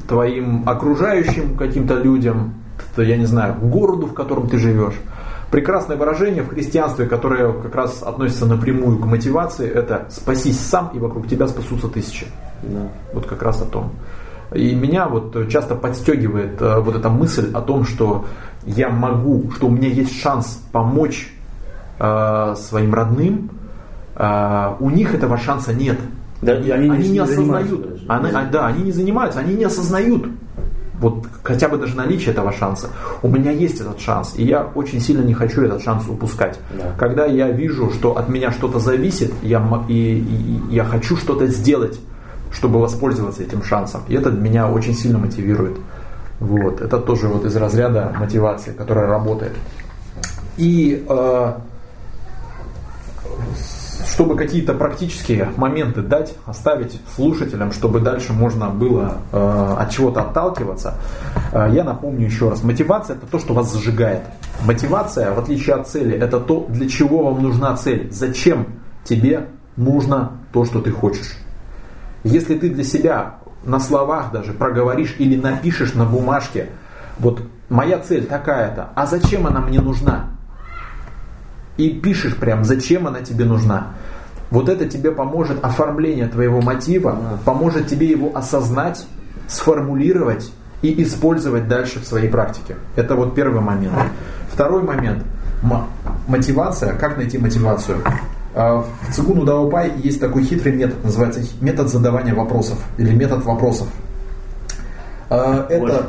[0.07, 2.55] твоим окружающим каким-то людям,
[2.97, 4.95] я не знаю, городу, в котором ты живешь.
[5.51, 10.99] Прекрасное выражение в христианстве, которое как раз относится напрямую к мотивации, это «спасись сам, и
[10.99, 12.25] вокруг тебя спасутся тысячи».
[12.63, 12.87] Да.
[13.13, 13.91] Вот как раз о том.
[14.53, 18.25] И меня вот часто подстегивает э, вот эта мысль о том, что
[18.65, 21.33] я могу, что у меня есть шанс помочь
[21.99, 23.49] э, своим родным,
[24.15, 25.99] э, у них этого шанса нет.
[26.41, 28.01] Да, и они, они не, не осознают.
[28.07, 28.45] Они, да.
[28.51, 30.27] да, они не занимаются, они не осознают
[31.01, 32.89] вот хотя бы даже наличие этого шанса.
[33.23, 36.59] У меня есть этот шанс, и я очень сильно не хочу этот шанс упускать.
[36.77, 36.93] Да.
[36.97, 41.99] Когда я вижу, что от меня что-то зависит, я, и, и, я хочу что-то сделать,
[42.51, 44.01] чтобы воспользоваться этим шансом.
[44.07, 45.77] И это меня очень сильно мотивирует.
[46.39, 46.81] Вот.
[46.81, 49.53] Это тоже вот из разряда мотивации, которая работает.
[50.57, 51.53] И э,
[54.11, 60.95] чтобы какие-то практические моменты дать, оставить слушателям, чтобы дальше можно было э, от чего-то отталкиваться,
[61.53, 62.61] э, я напомню еще раз.
[62.61, 64.23] Мотивация это то, что вас зажигает.
[64.65, 68.11] Мотивация, в отличие от цели, это то, для чего вам нужна цель.
[68.11, 68.67] Зачем
[69.05, 69.47] тебе
[69.77, 71.37] нужно то, что ты хочешь.
[72.25, 76.67] Если ты для себя на словах даже проговоришь или напишешь на бумажке,
[77.17, 80.31] вот моя цель такая-то, а зачем она мне нужна?
[81.77, 83.93] и пишешь прям, зачем она тебе нужна.
[84.51, 89.07] Вот это тебе поможет оформление твоего мотива, поможет тебе его осознать,
[89.47, 92.75] сформулировать и использовать дальше в своей практике.
[92.95, 93.95] Это вот первый момент.
[94.51, 95.23] Второй момент.
[96.27, 96.93] Мотивация.
[96.93, 97.97] Как найти мотивацию?
[98.53, 103.87] А, в Цигуну Даопай есть такой хитрый метод, называется метод задавания вопросов или метод вопросов.
[105.29, 106.03] А, это,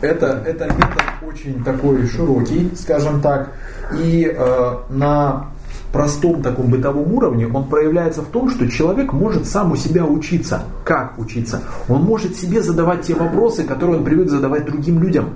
[0.00, 3.50] это, это метод очень такой широкий, скажем так,
[3.98, 5.50] и э, на
[5.92, 10.62] простом таком бытовом уровне он проявляется в том, что человек может сам у себя учиться.
[10.84, 11.62] Как учиться?
[11.88, 15.30] Он может себе задавать те вопросы, которые он привык задавать другим людям.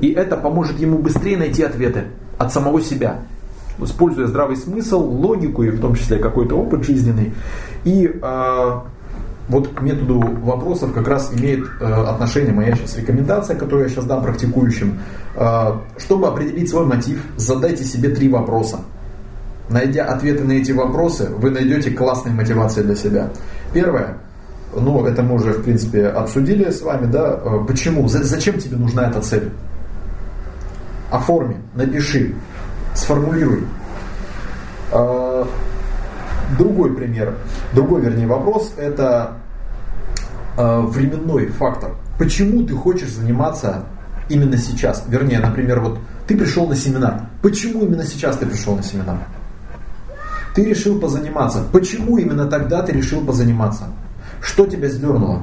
[0.00, 2.04] И это поможет ему быстрее найти ответы
[2.38, 3.20] от самого себя
[3.78, 7.32] используя здравый смысл, логику и в том числе какой-то опыт жизненный.
[7.84, 8.80] И э,
[9.48, 14.04] вот к методу вопросов как раз имеет э, отношение моя сейчас рекомендация, которую я сейчас
[14.04, 15.00] дам практикующим.
[15.34, 18.80] Э, чтобы определить свой мотив, задайте себе три вопроса.
[19.68, 23.30] Найдя ответы на эти вопросы, вы найдете классные мотивации для себя.
[23.72, 24.18] Первое,
[24.74, 29.08] ну, это мы уже, в принципе, обсудили с вами, да, э, почему, зачем тебе нужна
[29.08, 29.50] эта цель?
[31.10, 32.34] Оформи, напиши,
[32.94, 33.64] сформулируй.
[34.92, 35.44] Э,
[36.58, 37.34] другой пример,
[37.72, 39.34] другой, вернее, вопрос, это
[40.56, 41.92] э, временной фактор.
[42.18, 43.84] Почему ты хочешь заниматься
[44.28, 45.04] именно сейчас?
[45.08, 47.22] Вернее, например, вот ты пришел на семинар.
[47.42, 49.18] Почему именно сейчас ты пришел на семинар?
[50.54, 51.64] Ты решил позаниматься.
[51.72, 53.84] Почему именно тогда ты решил позаниматься?
[54.42, 55.42] Что тебя сдернуло?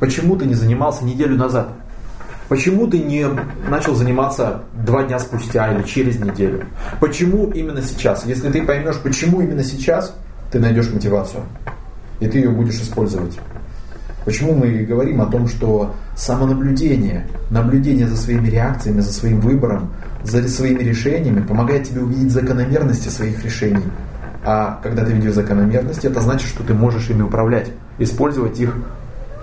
[0.00, 1.68] Почему ты не занимался неделю назад?
[2.48, 3.26] Почему ты не
[3.68, 6.64] начал заниматься два дня спустя или через неделю?
[6.98, 8.24] Почему именно сейчас?
[8.24, 10.14] Если ты поймешь, почему именно сейчас,
[10.50, 11.42] ты найдешь мотивацию.
[12.20, 13.38] И ты ее будешь использовать.
[14.24, 19.92] Почему мы говорим о том, что самонаблюдение, наблюдение за своими реакциями, за своим выбором,
[20.24, 23.84] за своими решениями помогает тебе увидеть закономерности своих решений.
[24.44, 28.74] А когда ты видишь закономерности, это значит, что ты можешь ими управлять, использовать их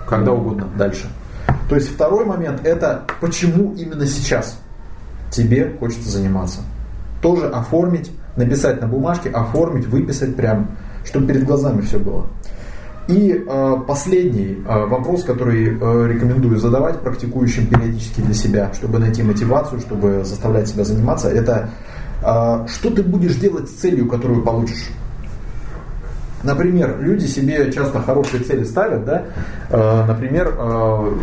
[0.06, 1.08] когда угодно дальше.
[1.68, 4.58] То есть второй момент это почему именно сейчас
[5.30, 6.60] тебе хочется заниматься.
[7.20, 10.70] Тоже оформить, написать на бумажке, оформить, выписать прям,
[11.04, 12.26] чтобы перед глазами все было.
[13.08, 19.22] И э, последний э, вопрос, который э, рекомендую задавать практикующим периодически для себя, чтобы найти
[19.22, 21.70] мотивацию, чтобы заставлять себя заниматься, это
[22.20, 24.90] что ты будешь делать с целью, которую получишь.
[26.42, 29.24] Например, люди себе часто хорошие цели ставят, да,
[29.70, 31.14] э, например, э,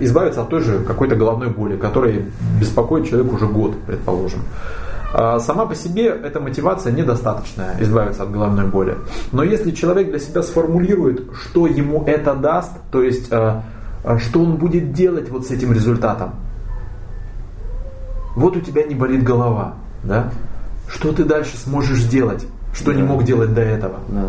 [0.00, 2.22] избавиться от той же какой-то головной боли, которая
[2.58, 4.40] беспокоит человека уже год, предположим.
[5.14, 8.96] А сама по себе эта мотивация недостаточная, избавиться от головной боли.
[9.30, 14.92] Но если человек для себя сформулирует, что ему это даст, то есть что он будет
[14.94, 16.30] делать вот с этим результатом,
[18.34, 20.30] вот у тебя не болит голова, да?
[20.88, 22.96] Что ты дальше сможешь сделать, что да.
[22.98, 24.00] не мог делать до этого?
[24.08, 24.28] Да.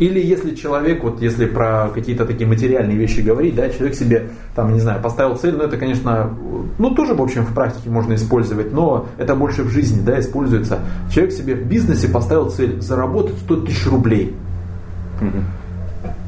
[0.00, 4.72] Или если человек, вот если про какие-то такие материальные вещи говорить, да, человек себе, там,
[4.72, 6.34] не знаю, поставил цель, ну это, конечно,
[6.78, 10.78] ну тоже, в общем, в практике можно использовать, но это больше в жизни, да, используется.
[11.12, 14.34] Человек себе в бизнесе поставил цель заработать 100 тысяч рублей.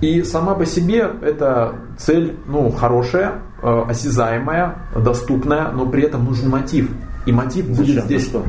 [0.02, 6.50] И сама по себе эта цель, ну, хорошая, э, осязаемая, доступная, но при этом нужен
[6.50, 6.90] мотив.
[7.26, 7.76] И мотив Зачем?
[7.76, 8.44] будет здесь что?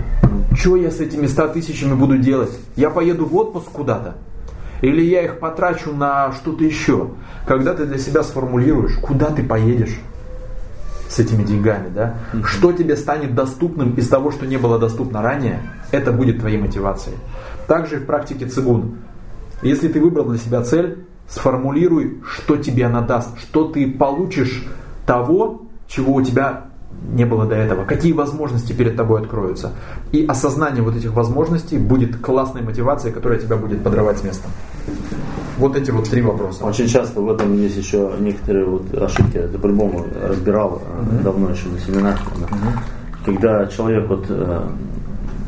[0.55, 2.51] Что я с этими 100 тысячами буду делать?
[2.76, 4.15] Я поеду в отпуск куда-то?
[4.82, 7.11] Или я их потрачу на что-то еще.
[7.47, 9.99] Когда ты для себя сформулируешь, куда ты поедешь
[11.07, 12.43] с этими деньгами, да, mm-hmm.
[12.43, 15.61] что тебе станет доступным из того, что не было доступно ранее,
[15.91, 17.17] это будет твоей мотивацией.
[17.67, 18.97] Также в практике цигун.
[19.61, 24.65] Если ты выбрал для себя цель, сформулируй, что тебе она даст, что ты получишь
[25.05, 26.65] того, чего у тебя
[27.12, 29.72] не было до этого, какие возможности перед тобой откроются.
[30.12, 34.47] И осознание вот этих возможностей будет классной мотивацией, которая тебя будет подрывать с места.
[35.58, 36.66] Вот эти вот три вопроса.
[36.66, 39.38] Очень часто в этом есть еще некоторые вот ошибки.
[39.38, 41.24] Это по-любому разбирал mm-hmm.
[41.24, 42.22] давно еще на семинарах.
[42.22, 43.26] Mm-hmm.
[43.26, 44.62] Когда человек вот, э,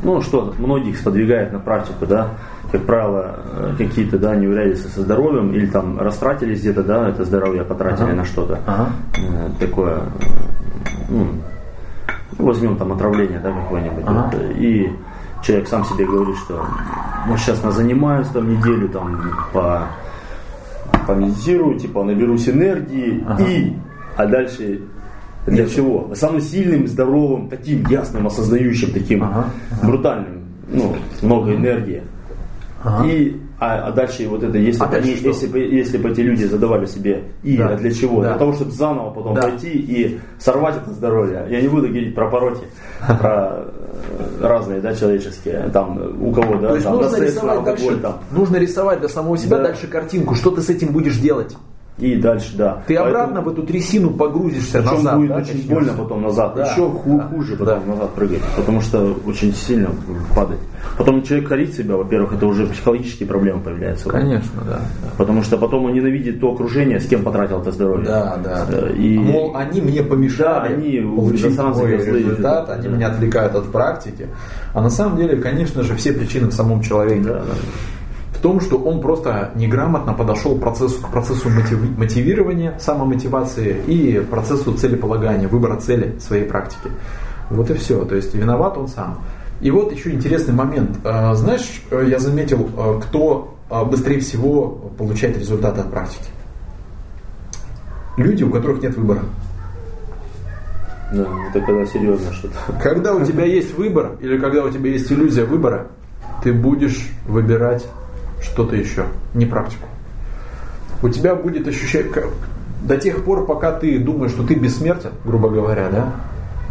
[0.04, 2.30] ну что, многих сподвигает на практику, да,
[2.72, 7.26] как правило, э, какие-то, да, не урядятся со здоровьем или там растратились где-то, да, это
[7.26, 8.16] здоровье потратили ага.
[8.16, 8.90] на что-то ага.
[9.60, 10.04] такое
[11.10, 11.28] ну,
[12.38, 14.32] возьмем там отравление, да, какое-нибудь, ага.
[14.32, 14.92] вот, и
[15.44, 16.66] человек сам себе говорит, что
[17.28, 19.22] ну, сейчас на занимаюсь там неделю, там,
[19.54, 19.88] по,
[21.08, 23.44] помедитирую, типа, наберусь энергии, ага.
[23.44, 23.74] и,
[24.18, 24.82] а дальше
[25.46, 25.76] для Нет.
[25.76, 26.12] чего?
[26.16, 29.46] Самым сильным, здоровым, таким ясным, осознающим, таким ага.
[29.72, 29.88] Ага.
[29.88, 32.04] брутальным, ну, много энергии.
[32.84, 33.08] Ага.
[33.08, 36.20] И а, а дальше вот это, если, а бы, они, если, бы, если бы эти
[36.22, 37.76] люди задавали себе и да.
[37.76, 38.22] для чего?
[38.22, 38.30] Да.
[38.30, 39.44] Для того, чтобы заново потом да.
[39.44, 41.48] пойти и сорвать это здоровье.
[41.50, 42.66] Я не буду говорить про пороки,
[43.08, 43.66] про
[44.42, 48.20] э, разные, да, человеческие, там, у кого, да, То есть там, нужно, рисовать дальше, там.
[48.32, 49.64] нужно рисовать для самого себя да.
[49.64, 51.56] дальше картинку, что ты с этим будешь делать.
[51.98, 52.84] И дальше, да.
[52.88, 55.16] Ты Поэтому, обратно в эту трясину погрузишься Причем назад.
[55.16, 55.66] будет да, очень начнешь.
[55.66, 56.54] больно потом назад.
[56.56, 57.92] Да, Еще ху- да, хуже потом да.
[57.92, 58.42] назад прыгать.
[58.58, 59.90] Потому что очень сильно
[60.36, 60.60] падать.
[60.98, 64.10] Потом человек корит себя, во-первых, это уже психологические проблемы появляются.
[64.10, 65.10] Конечно, да, да.
[65.18, 68.06] Потому что потом он ненавидит то окружение, с кем потратил это здоровье.
[68.06, 68.66] Да, да.
[68.70, 69.18] Э, и...
[69.18, 72.94] Мол, они мне помешали да, они получить мой результат, они да.
[72.94, 74.28] меня отвлекают от практики.
[74.74, 77.24] А на самом деле, конечно же, все причины в самом человеке.
[77.24, 77.54] Да, да
[78.36, 84.74] в том, что он просто неграмотно подошел к процессу, к процессу мотивирования, самомотивации и процессу
[84.74, 86.90] целеполагания, выбора цели своей практики.
[87.50, 88.04] Вот и все.
[88.06, 89.20] То есть виноват он сам.
[89.62, 90.98] И вот еще интересный момент.
[91.04, 96.30] А, знаешь, я заметил, а, кто а, быстрее всего получает результаты от практики.
[98.18, 99.22] Люди, у которых нет выбора.
[101.12, 102.56] Да, это когда серьезно что-то.
[102.82, 105.88] Когда у тебя есть выбор, или когда у тебя есть иллюзия выбора,
[106.44, 107.86] ты будешь выбирать
[108.46, 109.88] что-то еще, не практику.
[111.02, 112.30] У тебя будет ощущение,
[112.82, 116.14] до тех пор, пока ты думаешь, что ты бессмертен, грубо говоря, да,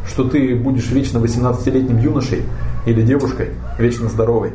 [0.07, 2.43] что ты будешь вечно 18-летним юношей
[2.87, 4.53] или девушкой, вечно здоровой,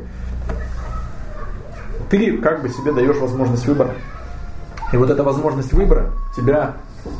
[2.09, 3.93] ты как бы себе даешь возможность выбора.
[4.91, 6.75] И вот эта возможность выбора тебя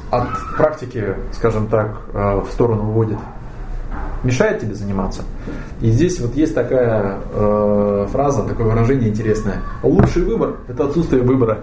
[0.10, 0.28] от
[0.58, 3.18] практики, скажем так, э, в сторону уводит
[4.24, 5.24] мешает тебе заниматься.
[5.82, 9.61] И здесь вот есть такая э, фраза, такое выражение интересное.
[9.84, 11.59] Лучший выбор– это отсутствие выбора.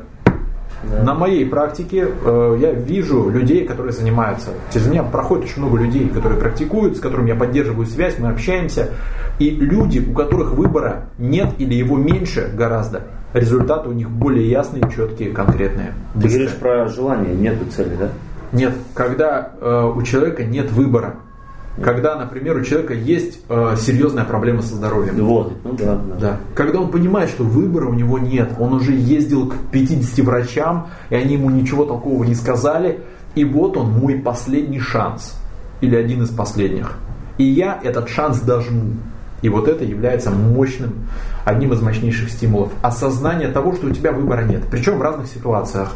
[0.90, 1.02] Да.
[1.02, 4.50] На моей практике э, я вижу людей, которые занимаются.
[4.72, 8.90] Через меня проходит очень много людей, которые практикуют, с которыми я поддерживаю связь, мы общаемся.
[9.38, 13.02] И люди, у которых выбора нет или его меньше гораздо,
[13.32, 15.94] результаты у них более ясные, четкие, конкретные.
[16.14, 18.10] Ты говоришь про желание, нет цели, да?
[18.52, 21.16] Нет, когда э, у человека нет выбора.
[21.82, 25.24] Когда, например, у человека есть э, серьезная проблема со здоровьем.
[25.26, 26.14] Вот, ну да, да.
[26.18, 26.36] да.
[26.54, 31.16] Когда он понимает, что выбора у него нет, он уже ездил к 50 врачам, и
[31.16, 33.00] они ему ничего такого не сказали,
[33.34, 35.34] и вот он мой последний шанс.
[35.82, 36.96] Или один из последних.
[37.36, 38.94] И я этот шанс дожму.
[39.42, 41.06] И вот это является мощным,
[41.44, 42.72] одним из мощнейших стимулов.
[42.80, 44.64] Осознание того, что у тебя выбора нет.
[44.70, 45.92] Причем в разных ситуациях.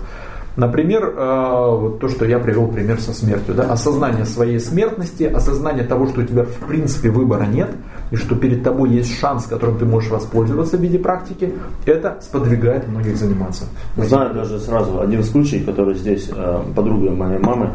[0.57, 3.55] Например, э, вот то, что я привел пример со смертью.
[3.55, 3.73] Да?
[3.73, 7.71] Осознание своей смертности, осознание того, что у тебя в принципе выбора нет,
[8.11, 11.55] и что перед тобой есть шанс, которым ты можешь воспользоваться в виде практики,
[11.87, 13.65] это сподвигает многих заниматься.
[13.97, 17.71] Знаю даже сразу один случай, который здесь э, подруга моей мамы,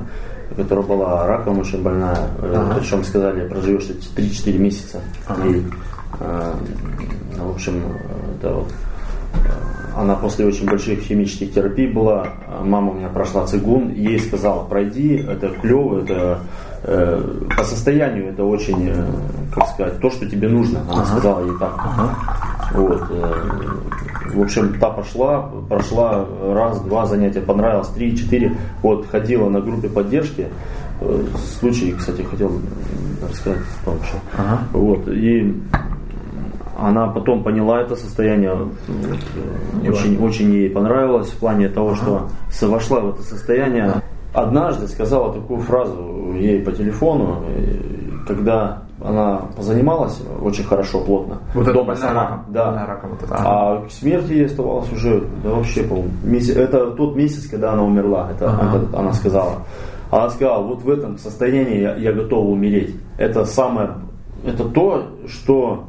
[0.55, 2.75] которая была раком очень больная, э, ага.
[2.77, 4.99] причем сказали, проживешь 3-4 месяца.
[5.27, 5.47] Ага.
[5.47, 5.63] И,
[7.37, 7.81] в общем,
[8.37, 8.67] это вот
[9.95, 12.27] она после очень больших химических терапий была,
[12.63, 16.39] мама у меня прошла цигун, ей сказала, пройди, это клево, это
[16.83, 17.21] э,
[17.55, 19.05] по состоянию это очень, э,
[19.53, 20.81] как сказать, то, что тебе нужно.
[20.81, 21.05] Она ага.
[21.05, 21.73] сказала ей так.
[21.77, 22.17] Ага.
[22.73, 29.49] Вот, э, в общем, та пошла, прошла раз, два занятия, понравилось, три, четыре, вот, ходила
[29.49, 30.47] на группе поддержки,
[31.59, 32.51] случай, кстати, хотел
[33.29, 33.59] рассказать.
[34.37, 34.59] Ага.
[34.73, 35.55] Вот, и
[36.77, 38.57] она потом поняла это состояние,
[38.87, 42.27] э, очень, очень ей понравилось в плане того, что
[42.61, 44.01] вошла в это состояние.
[44.33, 47.43] Однажды сказала такую фразу ей по телефону,
[48.27, 51.39] когда она позанималась очень хорошо, плотно.
[51.53, 52.45] Вот дома это сама, раком.
[52.49, 52.85] Да.
[52.85, 53.35] раком вот это.
[53.37, 56.55] А к смерти ей оставалось уже, да вообще, по месяц.
[56.55, 58.77] Это тот месяц, когда она умерла, это, ага.
[58.77, 59.53] это она сказала.
[60.11, 62.95] Она сказала, вот в этом состоянии я, я готова умереть.
[63.17, 63.91] Это самое,
[64.45, 65.85] это то, что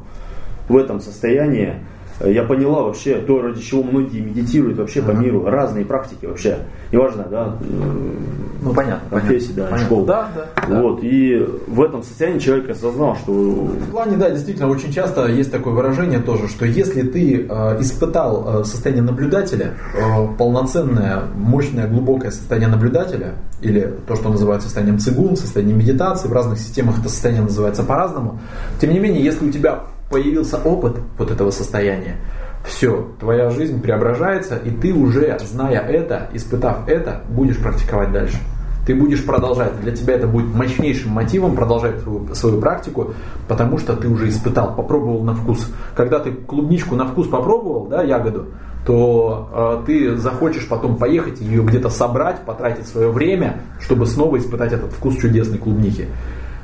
[0.67, 1.75] в этом состоянии,
[2.19, 6.59] э, я поняла вообще то, ради чего многие медитируют вообще по миру, разные практики вообще,
[6.91, 7.57] неважно, да,
[8.61, 9.85] ну понятно, профессии, да, понятно.
[9.85, 10.05] школы.
[10.07, 10.29] Да,
[10.67, 11.07] да, вот, да.
[11.07, 13.31] и в этом состоянии человек осознал, что...
[13.31, 18.61] В плане, да, действительно, очень часто есть такое выражение тоже, что если ты э, испытал
[18.61, 25.35] э, состояние наблюдателя, э, полноценное, мощное, глубокое состояние наблюдателя, или то, что называется состоянием цигун,
[25.35, 28.39] состоянием медитации, в разных системах это состояние называется по-разному,
[28.79, 32.17] тем не менее, если у тебя появился опыт вот этого состояния,
[32.65, 38.37] все, твоя жизнь преображается, и ты уже, зная это, испытав это, будешь практиковать дальше.
[38.85, 39.81] Ты будешь продолжать.
[39.81, 43.13] Для тебя это будет мощнейшим мотивом продолжать свою, свою практику,
[43.47, 45.69] потому что ты уже испытал, попробовал на вкус.
[45.93, 48.47] Когда ты клубничку на вкус попробовал, да, ягоду,
[48.85, 54.71] то э, ты захочешь потом поехать ее где-то собрать, потратить свое время, чтобы снова испытать
[54.71, 56.07] этот вкус чудесной клубники.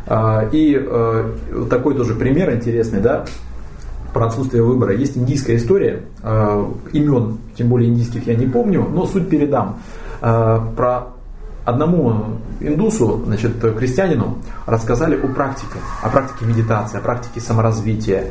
[0.06, 3.26] А, и э, такой тоже пример интересный, да,
[4.14, 4.94] про отсутствие выбора.
[4.94, 9.80] Есть индийская история, э, имен, тем более индийских я не помню, но суть передам.
[10.22, 11.08] Э, про
[11.66, 18.26] одному индусу, значит, крестьянину рассказали о практике, о практике медитации, о практике саморазвития.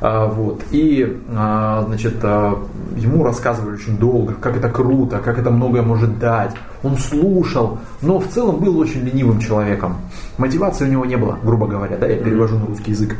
[0.00, 0.62] А, вот.
[0.70, 2.58] И а, значит, а,
[2.96, 6.52] ему рассказывали очень долго, как это круто, как это многое может дать.
[6.82, 9.96] Он слушал, но в целом был очень ленивым человеком.
[10.38, 13.16] Мотивации у него не было, грубо говоря, да, я перевожу на русский язык.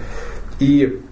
[0.60, 1.02] И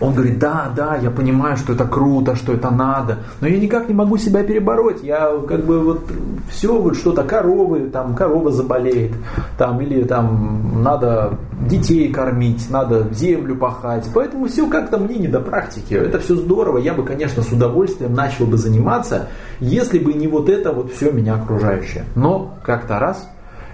[0.00, 3.88] он говорит, да, да, я понимаю, что это круто, что это надо, но я никак
[3.88, 5.02] не могу себя перебороть.
[5.02, 6.10] Я как бы вот
[6.48, 9.12] все вот что-то коровы, там корова заболеет,
[9.56, 11.38] там или там надо
[11.68, 14.08] детей кормить, надо землю пахать.
[14.14, 15.94] Поэтому все как-то мне не до практики.
[15.94, 16.78] Это все здорово.
[16.78, 19.28] Я бы, конечно, с удовольствием начал бы заниматься,
[19.58, 22.04] если бы не вот это вот все меня окружающее.
[22.14, 23.28] Но как-то раз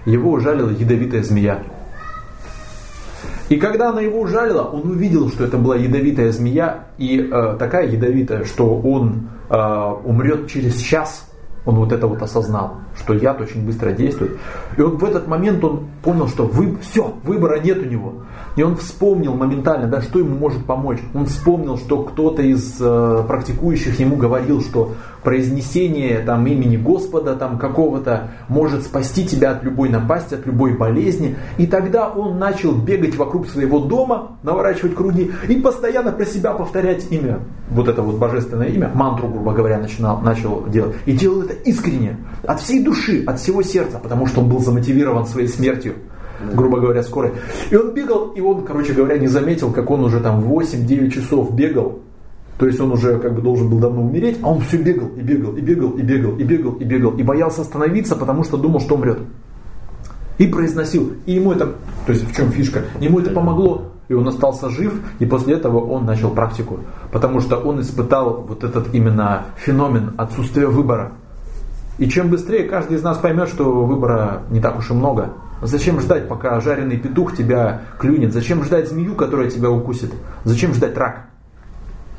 [0.05, 1.59] его ужалила ядовитая змея.
[3.49, 7.87] И когда она его ужалила, он увидел, что это была ядовитая змея, и э, такая
[7.87, 9.55] ядовитая, что он э,
[10.03, 11.29] умрет через час.
[11.65, 14.37] Он вот это вот осознал, что яд очень быстро действует.
[14.77, 18.13] И он в этот момент он понял, что вы, все, выбора нет у него.
[18.55, 20.99] И он вспомнил моментально, да, что ему может помочь.
[21.13, 24.93] Он вспомнил, что кто-то из э, практикующих ему говорил, что
[25.25, 31.35] произнесение там, имени Господа там, какого-то может спасти тебя от любой напасти, от любой болезни.
[31.57, 37.11] И тогда он начал бегать вокруг своего дома, наворачивать круги и постоянно про себя повторять
[37.11, 37.39] имя,
[37.69, 40.95] вот это вот божественное имя, мантру, грубо говоря, начинал, начал делать.
[41.05, 45.25] И делал это искренне, от всей души, от всего сердца, потому что он был замотивирован
[45.25, 45.95] своей смертью
[46.53, 47.31] грубо говоря, скорой.
[47.69, 51.53] И он бегал, и он, короче говоря, не заметил, как он уже там 8-9 часов
[51.53, 51.99] бегал,
[52.57, 55.21] То есть он уже как бы должен был давно умереть, а он все бегал и
[55.21, 58.79] бегал и бегал и бегал и бегал и бегал и боялся остановиться, потому что думал,
[58.79, 59.19] что умрет.
[60.37, 61.13] И произносил.
[61.25, 61.75] И ему это,
[62.05, 63.91] то есть в чем фишка, ему это помогло.
[64.07, 66.79] И он остался жив, и после этого он начал практику.
[67.11, 71.13] Потому что он испытал вот этот именно феномен отсутствия выбора.
[71.97, 75.29] И чем быстрее каждый из нас поймет, что выбора не так уж и много.
[75.61, 78.33] Зачем ждать, пока жареный петух тебя клюнет?
[78.33, 80.11] Зачем ждать змею, которая тебя укусит?
[80.43, 81.27] Зачем ждать рак?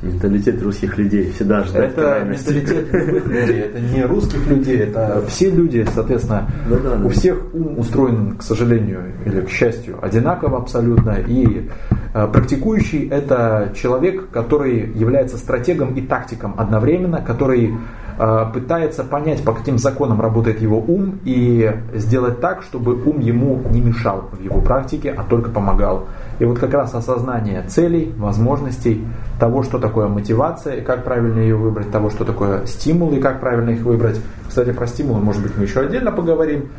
[0.01, 2.53] Менталитет русских людей всегда ждать Это крайности.
[2.53, 7.05] менталитет людей, это не русских людей, это все люди, соответственно, Да, да, да.
[7.05, 11.17] у всех ум устроен, к сожалению или к счастью, одинаково абсолютно.
[11.27, 11.67] И
[12.13, 17.73] э, практикующий это человек, который является стратегом и тактиком одновременно, который
[18.17, 23.79] пытается понять, по каким законам работает его ум и сделать так, чтобы ум ему не
[23.79, 26.05] мешал в его практике, а только помогал.
[26.39, 29.05] И вот как раз осознание целей, возможностей,
[29.39, 33.71] того, что такое мотивация как правильно ее выбрать, того, что такое стимул и как правильно
[33.71, 34.19] их выбрать.
[34.47, 36.69] Кстати, про стимулы, может быть, мы еще отдельно поговорим.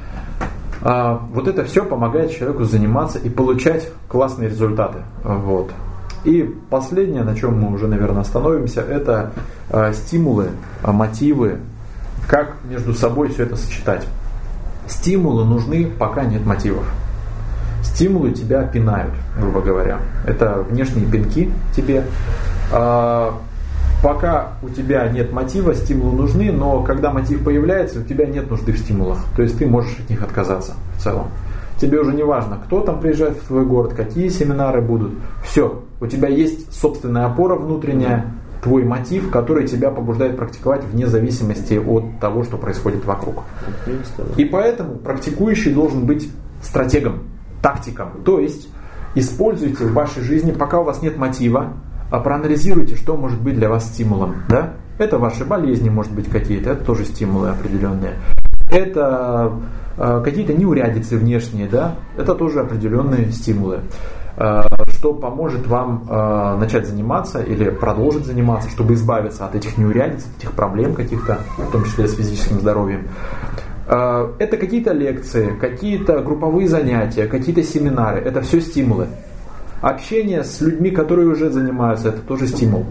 [0.80, 4.98] А, вот это все помогает человеку заниматься и получать классные результаты.
[5.22, 5.70] Вот.
[6.24, 9.32] И последнее, на чем мы уже, наверное, остановимся, это
[9.70, 10.48] а, стимулы,
[10.82, 11.58] а, мотивы,
[12.26, 14.06] как между собой все это сочетать.
[14.88, 16.84] Стимулы нужны, пока нет мотивов.
[17.82, 19.98] Стимулы тебя пинают, грубо говоря.
[20.26, 22.04] Это внешние пинки тебе.
[22.72, 23.38] А,
[24.02, 28.72] пока у тебя нет мотива, стимулы нужны, но когда мотив появляется, у тебя нет нужды
[28.72, 29.18] в стимулах.
[29.36, 31.28] То есть ты можешь от них отказаться в целом.
[31.80, 35.12] Тебе уже не важно, кто там приезжает в твой город, какие семинары будут.
[35.44, 41.74] Все, у тебя есть собственная опора внутренняя, твой мотив, который тебя побуждает практиковать вне зависимости
[41.74, 43.44] от того, что происходит вокруг.
[44.36, 46.28] И поэтому практикующий должен быть
[46.62, 47.20] стратегом,
[47.62, 48.08] тактиком.
[48.24, 48.68] То есть
[49.14, 51.74] используйте в вашей жизни, пока у вас нет мотива,
[52.10, 54.36] а проанализируйте, что может быть для вас стимулом.
[54.48, 54.74] Да?
[54.98, 58.14] Это ваши болезни, может быть, какие-то, это тоже стимулы определенные.
[58.70, 59.52] Это
[59.96, 61.96] э, какие-то неурядицы внешние, да?
[62.16, 63.80] это тоже определенные стимулы.
[64.36, 70.26] Э, что поможет вам э, начать заниматься или продолжить заниматься, чтобы избавиться от этих неурядиц,
[70.26, 73.08] от этих проблем каких-то, в том числе с физическим здоровьем.
[73.86, 78.20] Это какие-то лекции, какие-то групповые занятия, какие-то семинары.
[78.20, 79.06] Это все стимулы.
[79.80, 82.84] Общение с людьми, которые уже занимаются, это тоже стимул.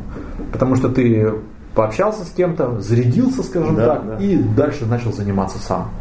[0.52, 1.36] Потому что ты
[1.78, 4.18] пообщался с кем-то, зарядился, скажем Да, так, да.
[4.18, 5.92] и дальше начал заниматься сам.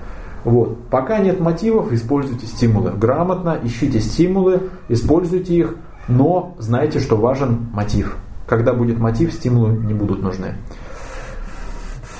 [0.42, 0.88] Вот.
[0.88, 2.92] Пока нет мотивов, используйте стимулы.
[2.92, 5.74] Грамотно ищите стимулы, используйте их,
[6.08, 8.16] но знайте, что важен мотив.
[8.48, 10.54] Когда будет мотив, стимулы не будут нужны.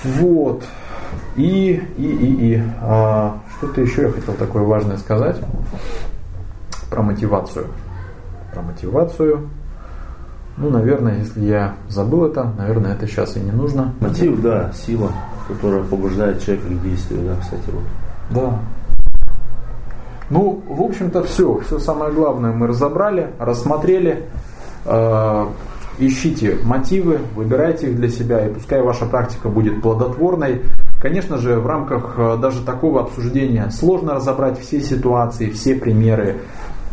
[0.05, 0.63] Вот.
[1.37, 2.63] И, и, и, и.
[2.83, 5.41] А, что-то еще я хотел такое важное сказать
[6.91, 7.69] про мотивацию.
[8.53, 9.49] Про мотивацию.
[10.57, 13.95] Ну, наверное, если я забыл это, наверное, это сейчас и не нужно.
[14.01, 15.13] Мотив, да, сила,
[15.47, 17.85] которая побуждает человека к действию, да, кстати, вот.
[18.31, 18.59] Да.
[20.31, 21.61] Ну, в общем-то, все.
[21.61, 24.25] Все самое главное мы разобрали, рассмотрели.
[24.87, 25.47] Э,
[25.99, 30.63] ищите мотивы, выбирайте их для себя, и пускай ваша практика будет плодотворной.
[31.01, 36.37] Конечно же, в рамках э, даже такого обсуждения сложно разобрать все ситуации, все примеры.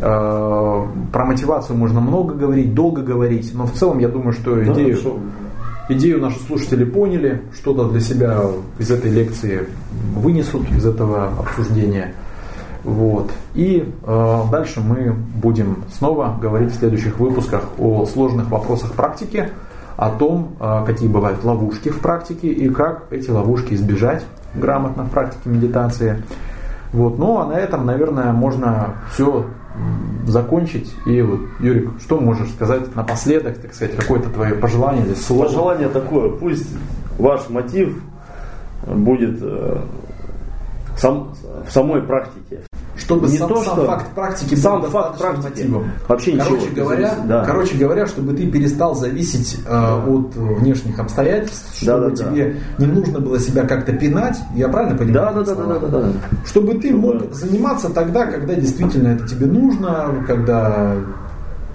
[0.00, 4.98] Э, Про мотивацию можно много говорить, долго говорить, но в целом я думаю, что идею,
[5.88, 8.40] идею наши слушатели поняли, что-то для себя
[8.78, 9.68] из этой лекции
[10.14, 12.14] вынесут, из этого обсуждения.
[12.82, 13.30] Вот.
[13.54, 19.48] И э, дальше мы будем снова говорить в следующих выпусках о сложных вопросах практики,
[19.96, 24.24] о том, э, какие бывают ловушки в практике и как эти ловушки избежать
[24.54, 26.22] грамотно в практике медитации.
[26.92, 27.18] Вот.
[27.18, 29.46] Ну а на этом, наверное, можно все
[30.26, 30.94] закончить.
[31.06, 35.44] И вот, Юрик, что можешь сказать напоследок, так сказать, какое-то твое пожелание или слово?
[35.44, 36.68] Пожелание такое, пусть
[37.18, 38.00] ваш мотив
[38.86, 39.82] будет э,
[40.96, 41.34] сам,
[41.66, 42.60] в самой практике.
[42.96, 45.44] Чтобы Не сам, то, сам что- факт практики сам был факт практики.
[45.44, 45.90] мотивом.
[46.06, 47.44] Вообще ничего короче не говоря, зависит, да.
[47.44, 52.30] короче говоря, чтобы ты перестал зависеть э, от внешних обстоятельств, Да, чтобы да, да.
[52.30, 55.34] тебе не нужно было себя как-то пинать, я правильно понимаю?
[55.34, 56.08] Да, да, да, да, да, да, да.
[56.46, 60.94] Чтобы ты Чтобы- мог заниматься тогда, когда действительно это тебе нужно, когда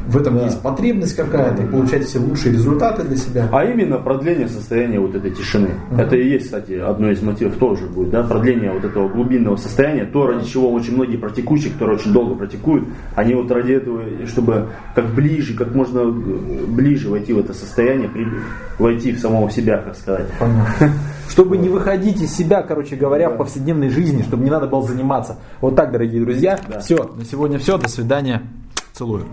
[0.10, 0.45] в этом Да.
[0.45, 3.47] есть потребность какая-то, и получать все лучшие результаты для себя.
[3.51, 5.70] А именно продление состояния вот этой тишины.
[5.97, 10.05] Это и есть, кстати, одно из мотивов тоже будет, да, продление вот этого глубинного состояния,
[10.05, 12.86] то, ради чего очень многие практикующие, которые очень долго практикуют,
[13.16, 18.10] они вот ради этого, чтобы как ближе, как можно ближе войти в это состояние,
[18.80, 20.28] войти в самого себя, как сказать.
[20.39, 20.91] Понятно.
[21.30, 25.38] Чтобы не выходить из себя, короче говоря, в повседневной жизни, чтобы не надо было заниматься.
[25.62, 26.60] Вот так, дорогие друзья.
[26.68, 26.80] Да.
[26.80, 27.78] Все, на сегодня все.
[27.78, 28.41] До свидания.
[28.93, 29.26] Целую.